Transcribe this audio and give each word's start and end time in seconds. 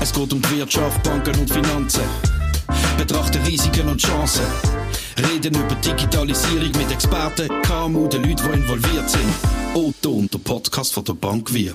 Es 0.00 0.12
geht 0.12 0.32
um 0.32 0.40
die 0.40 0.58
Wirtschaft, 0.58 1.02
Banken 1.02 1.38
und 1.40 1.50
Finanzen. 1.50 2.04
Betrachten 2.96 3.42
Risiken 3.42 3.88
und 3.88 4.00
Chancen. 4.00 4.44
Reden 5.18 5.54
über 5.54 5.74
Digitalisierung 5.76 6.72
mit 6.72 6.90
Experten, 6.92 7.48
KMU, 7.62 8.06
den 8.08 8.22
Leuten, 8.22 8.52
die 8.52 8.58
involviert 8.58 9.10
sind. 9.10 9.34
Otto 9.74 10.10
und 10.10 10.32
der 10.32 10.38
Podcast 10.38 10.92
von 10.92 11.04
der 11.04 11.14
Bank 11.14 11.52
Wir. 11.52 11.74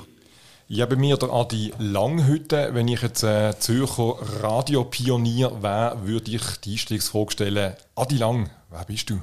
Ja, 0.68 0.86
bei 0.86 0.96
mir 0.96 1.18
der 1.18 1.32
Adi 1.32 1.74
Langhütte. 1.80 2.70
Wenn 2.74 2.88
ich 2.88 3.02
jetzt 3.02 3.24
äh, 3.24 3.54
Zürcher 3.60 4.16
Radiopionier 4.42 5.62
wäre, 5.62 6.08
würde 6.08 6.32
ich 6.32 6.44
die 6.64 6.72
Einstiegsfrage 6.72 7.32
stellen. 7.32 7.74
Adi 7.96 8.18
Lang, 8.18 8.50
wer 8.70 8.86
bist 8.86 9.10
du? 9.10 9.20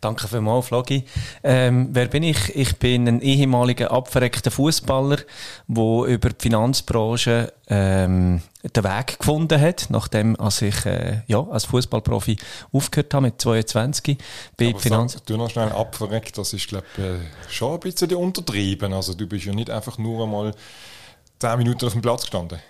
Danke 0.00 0.28
vielmals, 0.28 0.66
Flogi. 0.66 1.04
Ähm, 1.42 1.88
wer 1.92 2.06
bin 2.06 2.22
ich? 2.22 2.54
Ich 2.54 2.76
bin 2.76 3.08
ein 3.08 3.20
ehemaliger 3.20 3.90
abverreckter 3.90 4.50
Fußballer, 4.50 5.18
der 5.66 6.04
über 6.04 6.30
die 6.30 6.40
Finanzbranche 6.40 7.52
ähm, 7.68 8.42
den 8.62 8.84
Weg 8.84 9.18
gefunden 9.18 9.60
hat, 9.60 9.86
nachdem 9.90 10.38
als 10.38 10.62
ich 10.62 10.86
äh, 10.86 11.22
ja, 11.26 11.40
als 11.50 11.64
Fußballprofi 11.64 12.36
aufgehört 12.72 13.14
habe 13.14 13.26
mit 13.26 13.40
22. 13.40 14.18
Bei 14.56 14.68
Aber 14.68 14.78
Finanz 14.78 15.14
sag, 15.14 15.26
du 15.26 15.36
noch 15.36 15.50
schnell 15.50 15.70
abverreckt, 15.70 16.38
das 16.38 16.52
ist 16.52 16.68
glaube 16.68 16.86
äh, 16.98 17.50
schon 17.50 17.74
ein 17.74 17.80
bisschen 17.80 18.14
untertrieben. 18.14 18.92
Also 18.92 19.14
du 19.14 19.26
bist 19.26 19.44
ja 19.44 19.52
nicht 19.52 19.70
einfach 19.70 19.98
nur 19.98 20.24
einmal 20.24 20.52
10 21.40 21.58
Minuten 21.58 21.86
auf 21.86 21.92
dem 21.92 22.02
Platz 22.02 22.22
gestanden. 22.22 22.60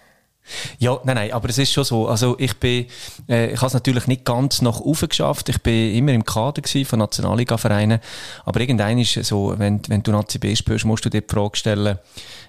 Ja, 0.78 0.98
nein, 1.04 1.16
nein, 1.16 1.32
aber 1.32 1.48
es 1.48 1.58
ist 1.58 1.72
schon 1.72 1.84
so. 1.84 2.08
Also 2.08 2.36
ich 2.38 2.56
bin, 2.58 2.86
äh, 3.28 3.52
ich 3.52 3.56
habe 3.56 3.66
es 3.66 3.74
natürlich 3.74 4.06
nicht 4.06 4.24
ganz 4.24 4.62
nach 4.62 4.80
oben 4.80 5.08
geschafft. 5.08 5.48
Ich 5.48 5.62
bin 5.62 5.94
immer 5.94 6.12
im 6.12 6.24
Kader 6.24 6.62
von 6.84 6.98
Nationalliga-Vereinen. 6.98 8.00
Aber 8.44 8.60
irgendein 8.60 8.98
ist 8.98 9.14
so, 9.24 9.54
wenn, 9.56 9.80
wenn 9.88 10.02
du 10.02 10.12
Nazi 10.12 10.38
B 10.38 10.54
spürst, 10.54 10.84
musst 10.84 11.04
du 11.04 11.10
dir 11.10 11.22
die 11.22 11.32
Frage 11.32 11.56
stellen, 11.56 11.98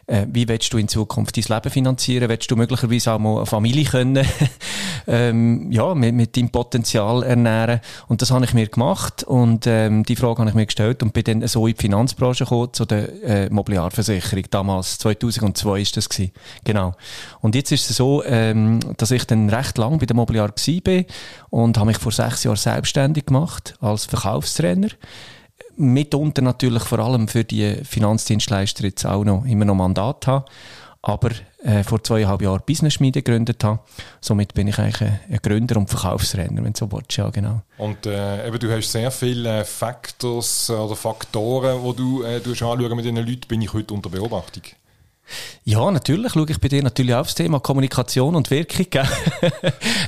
äh, 0.07 0.25
wie 0.31 0.47
willst 0.47 0.71
du 0.73 0.77
in 0.77 0.87
Zukunft 0.87 1.37
dein 1.37 1.43
Leben 1.55 1.69
finanzieren? 1.69 2.29
Willst 2.29 2.49
du 2.49 2.55
möglicherweise 2.55 3.11
auch 3.11 3.19
mal 3.19 3.37
eine 3.37 3.45
Familie 3.45 3.83
können, 3.83 4.25
ähm, 5.07 5.69
ja, 5.71 5.93
mit, 5.93 6.15
mit 6.15 6.37
deinem 6.37 6.49
Potenzial 6.49 7.23
ernähren? 7.23 7.81
Und 8.07 8.21
das 8.21 8.31
habe 8.31 8.45
ich 8.45 8.53
mir 8.53 8.67
gemacht 8.67 9.23
und 9.23 9.67
ähm, 9.67 10.03
die 10.03 10.15
Frage 10.15 10.39
habe 10.39 10.49
ich 10.49 10.55
mir 10.55 10.65
gestellt 10.65 11.03
und 11.03 11.11
bin 11.11 11.23
dann 11.25 11.47
so 11.47 11.67
in 11.67 11.75
die 11.75 11.81
Finanzbranche 11.81 12.45
gekommen, 12.45 12.69
zu 12.71 12.85
der 12.85 13.23
äh, 13.23 13.49
Mobiliarversicherung. 13.49 14.45
Damals, 14.49 14.97
2002 14.99 15.81
ist 15.81 15.97
das 15.97 16.07
gewesen. 16.07 16.31
Genau. 16.63 16.95
Und 17.41 17.55
jetzt 17.55 17.71
ist 17.71 17.86
es 17.89 17.97
so, 17.97 18.23
ähm, 18.23 18.79
dass 18.97 19.11
ich 19.11 19.25
dann 19.25 19.49
recht 19.49 19.77
lang 19.77 19.99
bei 19.99 20.05
der 20.05 20.15
Mobiliar 20.15 20.49
war 20.49 21.03
und 21.49 21.77
habe 21.77 21.87
mich 21.87 21.97
vor 21.97 22.11
sechs 22.11 22.43
Jahren 22.43 22.57
selbstständig 22.57 23.25
gemacht 23.27 23.75
als 23.79 24.05
Verkaufstrainer 24.05 24.89
mitunter 25.77 26.41
natürlich 26.41 26.83
vor 26.83 26.99
allem 26.99 27.27
für 27.27 27.43
die 27.43 27.75
Finanzdienstleister 27.83 28.83
jetzt 28.83 29.05
auch 29.05 29.23
noch 29.23 29.45
immer 29.45 29.65
noch 29.65 29.75
Mandat 29.75 30.27
haben, 30.27 30.45
aber 31.01 31.29
äh, 31.63 31.83
vor 31.83 32.03
zweieinhalb 32.03 32.41
Jahren 32.41 32.61
Business-Schmiede 32.65 33.21
gegründet 33.21 33.63
habe. 33.63 33.79
Somit 34.19 34.53
bin 34.53 34.67
ich 34.67 34.77
eigentlich 34.79 35.01
ein, 35.01 35.39
Gründer 35.41 35.77
und 35.77 35.89
Verkaufsrenner, 35.89 36.63
wenn 36.63 36.73
du 36.73 36.79
so 36.79 36.91
willst, 36.91 37.15
ja 37.17 37.29
genau. 37.29 37.61
Und 37.77 38.05
äh, 38.05 38.47
eben, 38.47 38.59
du 38.59 38.71
hast 38.71 38.91
sehr 38.91 39.11
viele 39.11 39.63
Factors 39.65 40.69
oder 40.69 40.95
Faktoren, 40.95 41.83
die 41.83 41.95
du 41.95 42.23
äh, 42.23 42.41
anschauen 42.43 42.95
mit 42.95 43.05
diesen 43.05 43.17
Leuten, 43.17 43.47
bin 43.47 43.61
ich 43.61 43.73
heute 43.73 43.93
unter 43.93 44.09
Beobachtung. 44.09 44.63
Ja, 45.63 45.91
natürlich 45.91 46.33
schaue 46.33 46.49
ich 46.49 46.59
bei 46.59 46.67
dir 46.67 46.83
natürlich 46.83 47.13
auf 47.13 47.27
das 47.27 47.35
Thema 47.35 47.59
Kommunikation 47.59 48.35
und 48.35 48.49
Wirkung. 48.49 48.87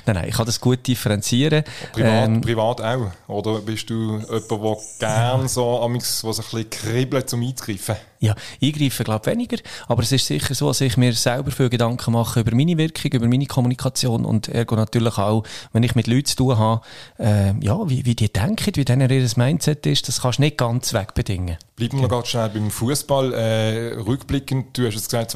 nein, 0.05 0.15
nein, 0.15 0.25
ich 0.29 0.35
kann 0.35 0.45
das 0.45 0.59
gut 0.61 0.87
differenzieren. 0.87 1.63
Privat, 1.91 2.27
ähm, 2.27 2.41
privat 2.41 2.81
auch? 2.81 3.11
Oder 3.27 3.59
bist 3.59 3.89
du 3.89 4.19
jemand, 4.19 4.49
der 4.51 4.77
gerne 4.99 5.47
so, 5.49 5.79
was 5.81 6.39
ein 6.39 6.43
bisschen 6.43 6.69
kribbelt, 6.69 7.33
um 7.33 7.41
einzugreifen? 7.41 7.95
Ja, 8.21 8.35
eingreifen 8.61 9.05
glaube 9.05 9.21
ich 9.25 9.31
weniger, 9.31 9.57
aber 9.87 10.03
es 10.03 10.11
ist 10.11 10.27
sicher 10.27 10.53
so, 10.53 10.67
dass 10.67 10.81
ich 10.81 10.97
mir 10.97 11.13
selber 11.13 11.51
viel 11.51 11.69
Gedanken 11.69 12.11
mache 12.11 12.41
über 12.41 12.53
meine 12.53 12.77
Wirkung, 12.77 13.11
über 13.13 13.27
meine 13.27 13.45
Kommunikation 13.45 14.25
und 14.25 14.49
ergo 14.49 14.75
natürlich 14.75 15.17
auch, 15.17 15.43
wenn 15.71 15.83
ich 15.83 15.95
mit 15.95 16.07
Leuten 16.07 16.25
zu 16.25 16.35
tun 16.35 16.57
habe, 16.57 16.81
äh, 17.17 17.53
ja, 17.61 17.89
wie, 17.89 18.05
wie 18.05 18.15
die 18.15 18.31
denken, 18.31 18.75
wie 18.75 18.83
denen 18.83 19.09
ihr 19.09 19.29
Mindset 19.37 19.85
ist, 19.85 20.09
das 20.09 20.21
kannst 20.21 20.39
du 20.39 20.43
nicht 20.43 20.57
ganz 20.57 20.93
wegbedingen. 20.93 21.57
Bleiben 21.77 21.97
wir 21.97 22.03
noch 22.03 22.09
ganz 22.09 22.27
schnell 22.27 22.49
beim 22.49 22.69
Fußball. 22.69 23.33
Äh, 23.33 23.93
rückblickend, 23.99 24.77
du 24.77 24.85
hast 24.85 24.95
es 24.95 25.05
gesagt, 25.05 25.33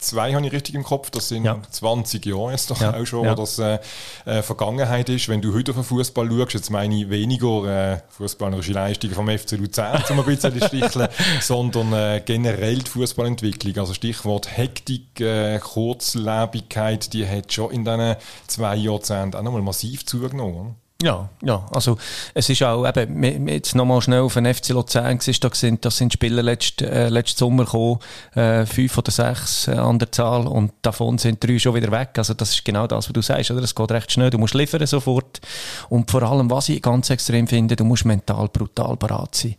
2002 0.00 0.34
habe 0.34 0.46
ich 0.46 0.52
richtig 0.52 0.74
im 0.74 0.82
Kopf, 0.82 1.10
das 1.10 1.28
sind 1.28 1.44
ja. 1.44 1.60
20 1.70 2.24
Jahre 2.24 2.52
jetzt 2.52 2.70
doch 2.70 2.80
ja. 2.80 2.94
auch 2.94 3.04
schon, 3.04 3.24
ja. 3.24 3.32
wo 3.32 3.40
das 3.40 3.58
äh, 3.58 3.78
äh, 4.24 4.42
Vergangenheit 4.42 5.08
ist. 5.08 5.28
Wenn 5.28 5.42
du 5.42 5.54
heute 5.54 5.72
auf 5.72 5.76
den 5.76 5.84
Fußball 5.84 6.28
schaust, 6.30 6.54
jetzt 6.54 6.70
meine 6.70 6.94
ich 6.94 7.10
weniger 7.10 7.92
äh, 7.94 8.00
fußballerische 8.08 8.72
Leistungen 8.72 9.14
vom 9.14 9.28
FC 9.28 9.52
Luzern, 9.52 10.02
zum 10.06 10.20
ein 10.20 10.26
bisschen 10.26 10.62
sticheln, 10.62 11.08
sondern 11.40 11.92
äh, 11.92 12.22
generell 12.24 12.78
die 12.78 12.90
Fußballentwicklung. 12.90 13.76
Also 13.78 13.94
Stichwort 13.94 14.56
Hektik, 14.56 15.20
äh, 15.20 15.58
Kurzlebigkeit, 15.58 17.12
die 17.12 17.26
hat 17.26 17.52
schon 17.52 17.70
in 17.70 17.84
diesen 17.84 18.16
zwei 18.46 18.76
Jahrzehnten 18.76 19.36
auch 19.36 19.42
nochmal 19.42 19.62
massiv 19.62 20.06
zugenommen. 20.06 20.76
Ja, 21.02 21.30
ja, 21.42 21.66
also 21.72 21.96
es 22.34 22.50
ist 22.50 22.62
auch 22.62 22.86
eben, 22.86 23.48
jetzt 23.48 23.74
nochmal 23.74 24.02
schnell 24.02 24.20
auf 24.20 24.34
den 24.34 24.52
FC 24.52 24.68
Luzern 24.70 25.18
gewesen, 25.18 25.40
da 25.40 25.50
sind, 25.54 25.84
das 25.86 25.96
sind 25.96 26.12
Spieler 26.12 26.42
letzt, 26.42 26.82
äh, 26.82 27.08
letzten 27.08 27.38
Sommer 27.38 27.64
gekommen, 27.64 28.00
äh, 28.34 28.66
fünf 28.66 28.98
oder 28.98 29.10
sechs 29.10 29.66
äh, 29.66 29.72
an 29.72 29.98
der 29.98 30.12
Zahl 30.12 30.46
und 30.46 30.72
davon 30.82 31.16
sind 31.16 31.42
drei 31.42 31.58
schon 31.58 31.74
wieder 31.74 31.90
weg, 31.90 32.10
also 32.16 32.34
das 32.34 32.50
ist 32.50 32.66
genau 32.66 32.86
das, 32.86 33.08
was 33.08 33.12
du 33.14 33.22
sagst, 33.22 33.50
oder? 33.50 33.62
Es 33.62 33.74
geht 33.74 33.90
recht 33.90 34.12
schnell, 34.12 34.28
du 34.28 34.36
musst 34.36 34.52
liefern 34.52 34.86
sofort 34.86 35.40
und 35.88 36.10
vor 36.10 36.22
allem, 36.22 36.50
was 36.50 36.68
ich 36.68 36.82
ganz 36.82 37.08
extrem 37.08 37.46
finde, 37.46 37.76
du 37.76 37.84
musst 37.84 38.04
mental 38.04 38.48
brutal 38.48 38.96
bereit 38.96 39.34
sein. 39.34 39.56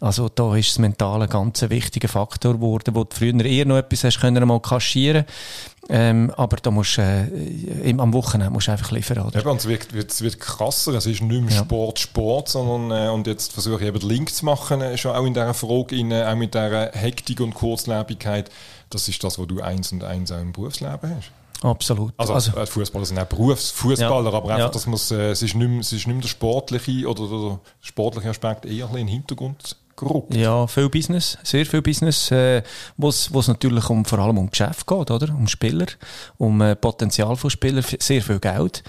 Also 0.00 0.30
da 0.30 0.56
ist 0.56 0.70
das 0.70 0.78
Mentale 0.78 1.24
ein 1.24 1.30
ganz 1.30 1.68
wichtiger 1.68 2.08
Faktor 2.08 2.54
geworden, 2.54 2.94
wo 2.94 3.04
du 3.04 3.14
früher 3.14 3.44
eher 3.44 3.66
noch 3.66 3.76
etwas 3.76 4.04
hast 4.04 4.20
können 4.20 4.48
mal 4.48 4.60
kaschieren 4.60 5.26
ähm, 5.90 6.30
aber 6.36 6.58
da 6.58 6.70
musst 6.70 6.98
äh, 6.98 7.94
am 7.96 8.12
Wochenende 8.12 8.52
musst 8.52 8.68
du 8.68 8.72
einfach 8.72 8.90
liefern. 8.90 9.20
Oder? 9.20 9.40
Eben, 9.40 9.56
es, 9.56 9.66
wird, 9.66 9.92
wird, 9.94 10.10
es 10.10 10.20
wird 10.20 10.38
krasser, 10.38 10.92
es 10.94 11.06
ist 11.06 11.22
nicht 11.22 11.42
mehr 11.42 11.54
ja. 11.54 11.62
Sport, 11.62 11.98
Sport, 11.98 12.48
sondern 12.48 13.06
äh, 13.06 13.10
und 13.10 13.26
jetzt 13.26 13.52
versuche 13.52 13.82
ich 13.82 13.88
eben 13.88 13.98
den 13.98 14.08
Link 14.08 14.34
zu 14.34 14.44
machen, 14.44 14.82
äh, 14.82 14.98
schon 14.98 15.16
auch 15.16 15.24
in 15.24 15.32
dieser 15.32 15.54
Frage, 15.54 15.96
in, 15.96 16.10
äh, 16.10 16.24
auch 16.24 16.36
mit 16.36 16.54
dieser 16.54 16.90
Hektik 16.92 17.40
und 17.40 17.54
Kurzlebigkeit. 17.54 18.50
Das 18.90 19.08
ist 19.08 19.24
das, 19.24 19.38
was 19.38 19.46
du 19.46 19.62
eins 19.62 19.90
und 19.92 20.04
eins 20.04 20.30
auch 20.30 20.40
im 20.40 20.52
Berufsleben 20.52 21.16
hast. 21.16 21.32
Absolut. 21.62 22.12
Also, 22.18 22.34
also 22.34 22.56
äh, 22.56 22.66
Fußballer 22.66 23.06
sind 23.06 23.18
auch 23.18 23.24
Berufsfußballer, 23.24 24.30
ja. 24.30 24.36
aber 24.36 24.50
einfach, 24.50 24.58
ja. 24.58 24.68
dass 24.68 24.86
man 24.86 25.00
äh, 25.18 25.30
es 25.30 25.42
ist 25.42 25.54
nicht 25.54 25.68
mehr, 25.68 25.80
es 25.80 25.92
ist 25.92 26.06
nicht 26.06 26.14
mehr 26.14 26.20
der 26.22 26.28
sportliche 26.28 27.08
oder 27.08 27.26
der 27.26 27.60
sportliche 27.80 28.28
Aspekt 28.28 28.66
eher 28.66 28.72
ein 28.72 28.78
bisschen 28.78 28.98
in 28.98 29.06
den 29.06 29.08
Hintergrund 29.08 29.76
gerückt. 29.98 30.34
Ja, 30.34 30.66
viel 30.66 30.88
Business, 30.88 31.38
sehr 31.42 31.66
viel 31.66 31.82
Business, 31.82 32.30
äh, 32.30 32.62
wo 32.96 33.08
es 33.08 33.48
natürlich 33.48 33.90
um, 33.90 34.04
vor 34.04 34.18
allem 34.18 34.38
um 34.38 34.50
Geschäft 34.50 34.86
geht, 34.86 35.10
oder? 35.10 35.34
Um 35.34 35.46
Spieler, 35.46 35.86
um 36.38 36.60
äh, 36.60 36.76
Potenzial 36.76 37.36
von 37.36 37.50
Spielern, 37.50 37.84
sehr 37.98 38.22
viel 38.22 38.38
Geld. 38.38 38.82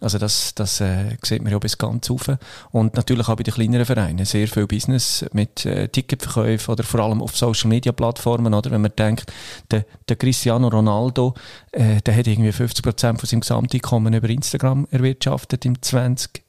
Also 0.00 0.18
das, 0.18 0.54
das 0.54 0.80
äh, 0.80 1.16
sieht 1.22 1.42
man 1.42 1.50
ja 1.50 1.58
bis 1.58 1.78
ganz 1.78 2.10
rauf. 2.10 2.30
Und 2.72 2.94
natürlich 2.94 3.26
auch 3.28 3.36
bei 3.36 3.42
den 3.42 3.54
kleineren 3.54 3.86
Vereinen 3.86 4.26
sehr 4.26 4.46
viel 4.48 4.66
Business 4.66 5.24
mit 5.32 5.64
äh, 5.64 5.88
Ticketverkäufen 5.88 6.72
oder 6.72 6.84
vor 6.84 7.00
allem 7.00 7.22
auf 7.22 7.36
Social 7.36 7.68
Media 7.70 7.90
Plattformen, 7.92 8.52
oder? 8.52 8.70
Wenn 8.70 8.82
man 8.82 8.92
denkt, 8.96 9.32
der, 9.70 9.86
der 10.08 10.16
Cristiano 10.16 10.68
Ronaldo, 10.68 11.34
äh, 11.72 12.02
der 12.02 12.16
hat 12.16 12.26
irgendwie 12.26 12.52
50 12.52 12.82
Prozent 12.82 13.20
von 13.20 13.28
seinem 13.28 13.40
Gesamteinkommen 13.40 14.12
über 14.12 14.28
Instagram 14.28 14.86
erwirtschaftet 14.90 15.64
im 15.64 15.80
20 15.80 16.43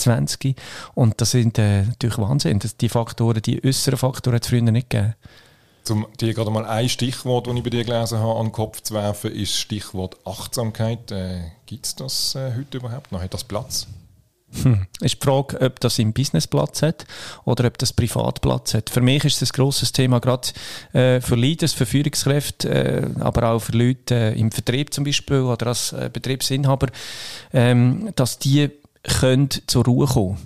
20. 0.00 0.56
Und 0.94 1.20
das 1.20 1.32
sind 1.32 1.58
äh, 1.58 1.82
natürlich 1.82 2.18
Wahnsinn. 2.18 2.58
Das, 2.58 2.76
die 2.76 2.88
Faktoren, 2.88 3.42
die 3.42 3.62
äußeren 3.64 3.98
Faktoren 3.98 4.36
hat 4.36 4.44
es 4.44 4.48
früher 4.48 4.62
nicht 4.62 4.90
gegeben. 4.90 5.14
Um 5.88 6.06
dir 6.20 6.34
gerade 6.34 6.50
mal 6.50 6.66
ein 6.66 6.88
Stichwort, 6.88 7.46
das 7.46 7.54
ich 7.54 7.62
bei 7.62 7.70
dir 7.70 7.84
gelesen 7.84 8.18
habe, 8.18 8.38
an 8.38 8.46
den 8.46 8.52
Kopf 8.52 8.82
zu 8.82 8.94
werfen, 8.94 9.32
ist 9.32 9.56
Stichwort 9.56 10.16
Achtsamkeit. 10.24 11.10
Äh, 11.10 11.40
Gibt 11.66 11.86
es 11.86 11.96
das 11.96 12.34
äh, 12.34 12.52
heute 12.56 12.78
überhaupt 12.78 13.10
noch? 13.12 13.20
Hat 13.20 13.34
das 13.34 13.44
Platz? 13.44 13.86
Hm. 14.62 14.86
Ist 15.00 15.22
die 15.22 15.24
Frage, 15.24 15.60
ob 15.60 15.78
das 15.78 15.98
im 16.00 16.12
Business 16.12 16.46
Platz 16.46 16.82
hat 16.82 17.06
oder 17.44 17.66
ob 17.66 17.78
das 17.78 17.92
privat 17.92 18.40
Platz 18.40 18.74
hat. 18.74 18.90
Für 18.90 19.00
mich 19.00 19.24
ist 19.24 19.40
das 19.40 19.50
ein 19.50 19.54
grosses 19.54 19.92
Thema, 19.92 20.18
gerade 20.18 20.48
äh, 20.92 21.20
für 21.20 21.36
Leaders, 21.36 21.72
für 21.72 21.86
Führungskräfte, 21.86 22.68
äh, 22.68 23.20
aber 23.20 23.50
auch 23.50 23.60
für 23.60 23.72
Leute 23.72 24.14
äh, 24.14 24.38
im 24.38 24.50
Vertrieb 24.50 24.92
zum 24.92 25.04
Beispiel 25.04 25.40
oder 25.40 25.68
als 25.68 25.92
äh, 25.92 26.10
Betriebsinhaber, 26.12 26.88
ähm, 27.52 28.10
dass 28.16 28.38
die 28.40 28.70
können 29.02 29.48
zur 29.66 29.84
Ruhe 29.84 30.06
kommen. 30.06 30.38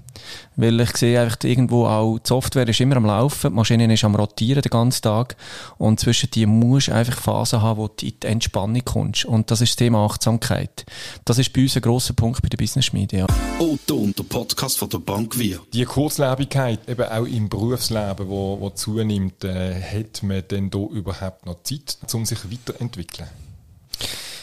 Weil 0.57 0.81
ich 0.81 0.97
sehe 0.97 1.21
einfach 1.21 1.39
irgendwo 1.43 1.87
auch, 1.87 2.19
die 2.19 2.29
Software 2.29 2.69
ist 2.69 2.81
immer 2.81 2.97
am 2.97 3.07
Laufen, 3.07 3.51
die 3.51 3.57
Maschine 3.57 3.93
ist 3.93 4.05
am 4.05 4.15
Rotieren 4.15 4.63
den 4.63 4.71
ganzen 4.71 5.03
Tag 5.03 5.37
und 5.77 6.01
zwischen 6.01 6.31
die 6.31 6.47
musst 6.47 6.89
du 6.89 6.95
einfach 6.95 7.21
Phasen 7.21 7.61
haben, 7.61 7.79
wo 7.79 7.89
du 7.89 8.07
in 8.07 8.13
die 8.23 8.27
Entspannung 8.27 8.83
kommst. 8.85 9.25
Und 9.25 9.51
das 9.51 9.61
ist 9.61 9.71
das 9.71 9.77
Thema 9.77 10.05
Achtsamkeit. 10.05 10.87
Das 11.25 11.39
ist 11.39 11.53
bei 11.53 11.63
uns 11.63 11.77
ein 11.77 11.83
grosser 11.83 12.15
Punkt 12.15 12.43
bei 12.43 12.49
der 12.49 12.57
Business 12.57 12.93
Media. 12.93 13.27
Ja. 13.27 13.27
Otto 13.59 13.97
und 13.97 14.19
der 14.19 14.25
Podcast 14.25 14.79
von 14.79 14.89
der 14.89 14.99
Bank 14.99 15.39
Wir. 15.39 15.61
Die 15.73 15.85
Kurzlebigkeit, 15.85 16.89
eben 16.89 17.09
auch 17.09 17.27
im 17.27 17.49
Berufsleben, 17.49 18.29
wo, 18.29 18.59
wo 18.61 18.71
zunimmt, 18.71 19.45
äh, 19.45 19.75
hat 19.75 20.23
man 20.23 20.43
denn 20.49 20.71
da 20.71 20.79
überhaupt 20.79 21.45
noch 21.45 21.63
Zeit, 21.65 21.99
um 22.13 22.25
sich 22.25 22.39
weiterzuentwickeln? 22.51 23.29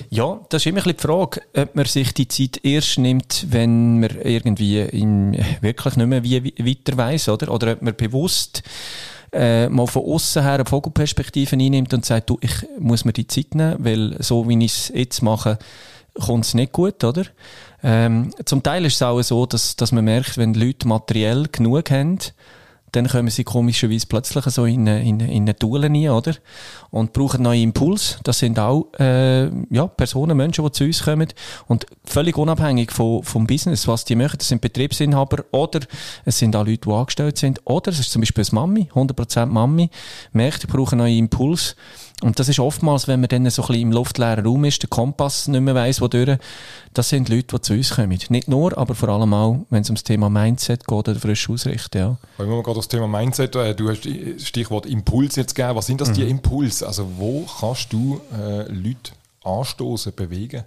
Ja, 0.10 0.40
das 0.50 0.62
ist 0.62 0.66
immer 0.68 0.80
ein 0.80 0.84
bisschen 0.84 0.98
die 0.98 1.02
Frage, 1.02 1.42
ob 1.56 1.76
man 1.76 1.86
sich 1.86 2.14
die 2.14 2.28
Zeit 2.28 2.60
erst 2.64 2.98
nimmt, 2.98 3.48
wenn 3.50 4.00
man 4.00 4.10
irgendwie 4.24 4.80
in, 4.80 5.38
wirklich 5.62 5.96
nicht 5.96 6.08
mehr 6.08 6.24
wie 6.24 6.54
weiter 6.58 6.98
weiss, 6.98 7.30
oder? 7.30 7.52
Oder 7.54 7.74
ob 7.74 7.82
man 7.82 7.96
bewusst 7.96 8.64
äh, 9.32 9.70
mal 9.70 9.88
von 9.88 10.04
außen 10.04 10.44
her 10.44 10.54
eine 10.54 10.66
Vogelperspektive 10.66 11.56
einnimmt 11.56 11.94
und 11.94 12.06
sagt, 12.06 12.30
du, 12.30 12.38
ich 12.42 12.54
muss 12.80 13.06
mir 13.06 13.14
die 13.14 13.28
Zeit 13.28 13.56
nehmen, 13.56 13.78
weil 13.80 14.16
so 14.20 14.48
wie 14.50 14.64
ich 14.66 14.74
es 14.74 14.92
jetzt 14.94 15.22
mache, 15.22 15.58
kommt 16.20 16.46
es 16.46 16.54
nicht 16.54 16.74
gut, 16.74 17.04
oder? 17.04 17.24
Ähm, 17.84 18.34
zum 18.46 18.62
Teil 18.62 18.86
ist 18.86 18.96
es 18.96 19.02
auch 19.02 19.22
so, 19.22 19.46
dass, 19.46 19.76
dass 19.76 19.92
man 19.92 20.06
merkt, 20.06 20.38
wenn 20.38 20.54
Leute 20.54 20.88
materiell 20.88 21.48
genug 21.52 21.90
haben, 21.90 22.20
dann 22.92 23.08
kommen 23.08 23.30
sie 23.30 23.44
komischerweise 23.44 24.06
plötzlich 24.08 24.44
so 24.46 24.66
in 24.66 24.88
eine, 24.88 25.02
in 25.02 25.22
eine, 25.22 25.34
in 25.34 25.44
eine 25.44 25.56
Tour 25.56 25.82
rein, 25.82 26.10
oder? 26.10 26.34
Und 26.90 27.14
brauchen 27.14 27.44
neuen 27.44 27.64
Impuls. 27.64 28.20
Das 28.24 28.40
sind 28.40 28.60
auch, 28.60 28.88
äh, 29.00 29.46
ja, 29.70 29.88
Personen, 29.88 30.36
Menschen, 30.36 30.66
die 30.66 30.72
zu 30.72 30.84
uns 30.84 31.04
kommen. 31.04 31.28
Und 31.68 31.86
völlig 32.04 32.38
unabhängig 32.38 32.92
von, 32.92 33.24
vom 33.24 33.48
Business, 33.48 33.88
was 33.88 34.04
die 34.04 34.16
machen. 34.16 34.38
Das 34.40 34.50
sind 34.50 34.62
Betriebsinhaber 34.62 35.46
oder 35.52 35.80
es 36.26 36.38
sind 36.38 36.56
auch 36.56 36.66
Leute, 36.66 36.82
die 36.86 36.92
angestellt 36.92 37.38
sind. 37.38 37.62
Oder 37.64 37.92
es 37.92 38.00
ist 38.00 38.12
zum 38.12 38.22
Beispiel 38.22 38.44
eine 38.44 38.56
Mami, 38.56 38.90
100% 38.94 39.46
Mami, 39.46 39.90
merkt, 40.34 40.66
ich 40.66 40.70
brauche 40.70 40.92
einen 40.92 41.00
neuen 41.00 41.18
Impuls. 41.18 41.78
Und 42.22 42.40
das 42.40 42.48
ist 42.50 42.60
oftmals, 42.60 43.08
wenn 43.08 43.20
man 43.20 43.30
dann 43.30 43.50
so 43.50 43.64
ein 43.64 43.68
bisschen 43.68 43.82
im 43.82 43.92
luftleeren 43.92 44.46
Raum 44.46 44.64
ist, 44.66 44.82
der 44.82 44.90
Kompass 44.90 45.48
nicht 45.48 45.62
mehr 45.62 45.76
weiss, 45.76 46.02
wo 46.02 46.08
durch, 46.08 46.38
das 46.94 47.10
sind 47.10 47.30
Leute, 47.30 47.56
die 47.56 47.62
zu 47.62 47.74
uns 47.74 47.96
kommen. 47.96 48.18
Nicht 48.30 48.48
nur, 48.48 48.78
aber 48.78 48.96
vor 48.96 49.10
allem 49.10 49.34
auch, 49.34 49.60
wenn 49.70 49.82
es 49.82 49.90
ums 49.90 50.04
Thema 50.04 50.30
Mindset 50.30 50.88
geht 50.88 51.10
oder 51.10 51.16
frisch 51.16 51.50
ausrichten, 51.50 51.98
ja. 51.98 52.18
Wenn 52.38 52.50
wir 52.50 52.62
gerade 52.64 52.78
das 52.78 52.88
Thema 52.88 53.08
Mindset, 53.08 53.56
äh, 53.56 53.74
du 53.74 53.90
hast 53.90 54.08
Stichwort 54.46 54.86
Impuls 54.86 55.36
jetzt 55.36 55.56
gegeben. 55.56 55.76
Was 55.76 55.88
sind 55.88 56.00
das, 56.02 56.10
mhm. 56.10 56.14
die 56.14 56.30
Impulse? 56.30 56.88
Also 56.88 57.08
wo 57.18 57.46
kannst 57.60 57.92
du 57.92 58.22
äh, 58.38 58.72
Leute 58.72 59.12
anstoßen, 59.44 60.14
bewegen? 60.16 60.64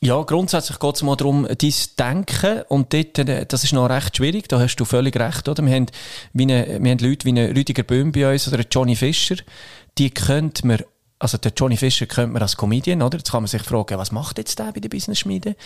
Ja, 0.00 0.22
grundsätzlich 0.22 0.78
geht 0.78 0.94
es 0.94 1.02
mal 1.02 1.16
darum, 1.16 1.44
dein 1.44 1.74
Denken 1.98 2.62
und 2.68 2.92
dort, 2.94 3.18
äh, 3.18 3.44
das 3.46 3.64
ist 3.64 3.72
noch 3.72 3.90
recht 3.90 4.16
schwierig, 4.16 4.48
da 4.48 4.60
hast 4.60 4.76
du 4.76 4.84
völlig 4.84 5.18
recht, 5.18 5.48
oder? 5.48 5.64
Wir 5.64 5.74
haben, 5.74 5.86
wie 6.32 6.44
eine, 6.44 6.78
wir 6.80 6.90
haben 6.92 6.98
Leute 6.98 7.24
wie 7.24 7.30
eine 7.30 7.48
Rüdiger 7.48 7.82
Böhm 7.82 8.12
bei 8.12 8.32
uns 8.32 8.46
oder 8.46 8.64
Johnny 8.70 8.94
Fischer, 8.94 9.36
die 9.98 10.10
könnte 10.10 10.66
man 10.66 10.78
also 11.18 11.36
der 11.36 11.52
Johnny 11.56 11.76
Fischer 11.76 12.06
kennt 12.06 12.32
man 12.32 12.42
als 12.42 12.56
Comedian, 12.56 13.02
oder? 13.02 13.18
Jetzt 13.18 13.32
kann 13.32 13.42
man 13.42 13.48
sich 13.48 13.62
fragen, 13.62 13.98
was 13.98 14.12
macht 14.12 14.38
jetzt 14.38 14.58
der 14.58 14.72
bei 14.72 14.80
der 14.80 14.88
Business-Schmiede? 14.88 15.56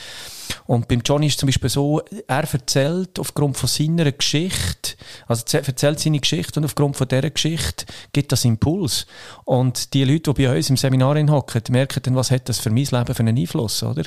Und 0.66 0.88
beim 0.88 1.02
Johnny 1.04 1.26
ist 1.26 1.34
es 1.34 1.38
zum 1.38 1.48
Beispiel 1.48 1.68
so, 1.68 2.00
er 2.26 2.50
erzählt 2.50 3.18
aufgrund 3.18 3.56
von 3.58 3.68
seiner 3.68 4.10
Geschichte, 4.12 4.96
also 5.26 5.44
erzählt 5.56 6.00
seine 6.00 6.20
Geschichte 6.20 6.58
und 6.58 6.64
aufgrund 6.64 6.96
von 6.96 7.06
dieser 7.06 7.30
Geschichte 7.30 7.84
gibt 8.12 8.32
das 8.32 8.44
Impuls. 8.44 9.06
Und 9.44 9.92
die 9.92 10.04
Leute, 10.04 10.32
die 10.32 10.46
bei 10.46 10.56
uns 10.56 10.70
im 10.70 10.76
Seminar 10.76 11.16
hocken, 11.28 11.62
merken 11.68 12.00
dann, 12.02 12.16
was 12.16 12.30
hat 12.30 12.48
das 12.48 12.58
für 12.58 12.70
mein 12.70 12.86
Leben 12.90 13.14
für 13.14 13.20
einen 13.20 13.36
Einfluss, 13.36 13.82
oder? 13.82 14.04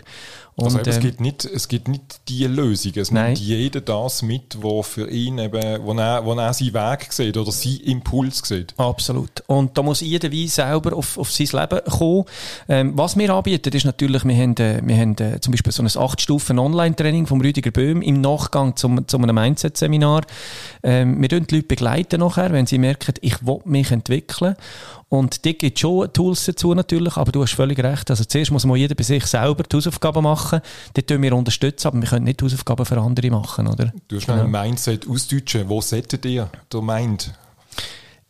Und, 0.55 0.65
also 0.65 0.79
eben, 0.79 0.89
es, 0.89 0.95
ähm, 0.95 1.01
gibt 1.01 1.21
nicht, 1.21 1.45
es 1.45 1.67
gibt 1.67 1.87
nicht 1.89 2.21
die 2.29 2.45
Lösung. 2.45 2.93
Es 2.95 3.11
nein. 3.11 3.33
nimmt 3.33 3.39
jeder 3.39 3.81
das 3.81 4.21
mit, 4.21 4.61
wo 4.61 4.83
für 4.83 5.09
ihn 5.09 5.37
eben, 5.37 5.83
wo 5.83 5.93
er, 5.93 6.25
wo 6.25 6.33
er 6.33 6.53
seinen 6.53 6.73
Weg 6.73 7.11
sieht 7.11 7.35
oder 7.35 7.51
seinen 7.51 7.81
Impuls 7.81 8.41
sieht. 8.45 8.73
Absolut. 8.77 9.43
Und 9.47 9.77
da 9.77 9.83
muss 9.83 9.99
jeder 9.99 10.31
wie 10.31 10.47
selber 10.47 10.95
auf, 10.95 11.17
auf 11.17 11.29
sein 11.35 11.61
Leben 11.61 11.81
kommen. 11.85 12.25
Ähm, 12.67 12.93
was 12.95 13.17
wir 13.17 13.33
anbieten, 13.33 13.73
ist 13.75 13.85
natürlich, 13.85 14.25
wir 14.25 14.35
haben, 14.35 14.55
äh, 14.57 14.81
wir 14.83 14.97
haben 14.97 15.15
äh, 15.17 15.39
zum 15.39 15.51
Beispiel 15.51 15.71
so 15.71 15.83
ein 15.83 15.87
8-Stufen-Online-Training 15.87 17.27
vom 17.27 17.41
Rüdiger 17.41 17.71
Böhm 17.71 18.01
im 18.01 18.21
Nachgang 18.21 18.75
zum, 18.75 19.07
zu 19.07 19.17
einem 19.17 19.35
Mindset-Seminar. 19.35 20.21
Ähm, 20.83 21.21
wir 21.21 21.29
begleiten 21.29 21.47
die 21.47 21.55
Leute 21.55 21.67
begleiten 21.67 22.19
nachher, 22.19 22.51
wenn 22.51 22.65
sie 22.65 22.77
merken, 22.77 23.13
ich 23.21 23.45
will 23.45 23.59
mich 23.65 23.91
entwickeln. 23.91 24.55
Und 25.09 25.45
die 25.45 25.57
gibt 25.57 25.79
schon 25.79 26.11
Tools 26.11 26.45
dazu 26.45 26.73
natürlich, 26.73 27.15
aber 27.15 27.31
du 27.31 27.41
hast 27.41 27.53
völlig 27.53 27.79
recht. 27.79 28.09
Also 28.09 28.23
zuerst 28.23 28.51
muss 28.51 28.65
mal 28.65 28.75
jeder 28.75 28.95
bei 28.95 29.03
sich 29.03 29.25
selber 29.25 29.63
die 29.63 29.75
Hausaufgaben 29.75 30.23
machen. 30.23 30.61
Dort 30.93 31.07
tun 31.07 31.21
wir 31.21 31.33
unterstützen, 31.33 31.87
aber 31.87 32.01
wir 32.01 32.09
können 32.09 32.25
nicht 32.25 32.41
Hausaufgaben 32.41 32.85
für 32.85 32.99
andere 32.99 33.29
machen, 33.29 33.67
oder? 33.67 33.93
Du 34.07 34.17
hast 34.17 34.27
noch 34.27 34.37
ja. 34.37 34.43
ein 34.43 34.51
Mindset 34.51 35.07
ausdeutschen. 35.07 35.69
Wo 35.69 35.79
setzt 35.79 36.25
ihr 36.25 36.49
der 36.71 36.81
Mind? 36.81 37.33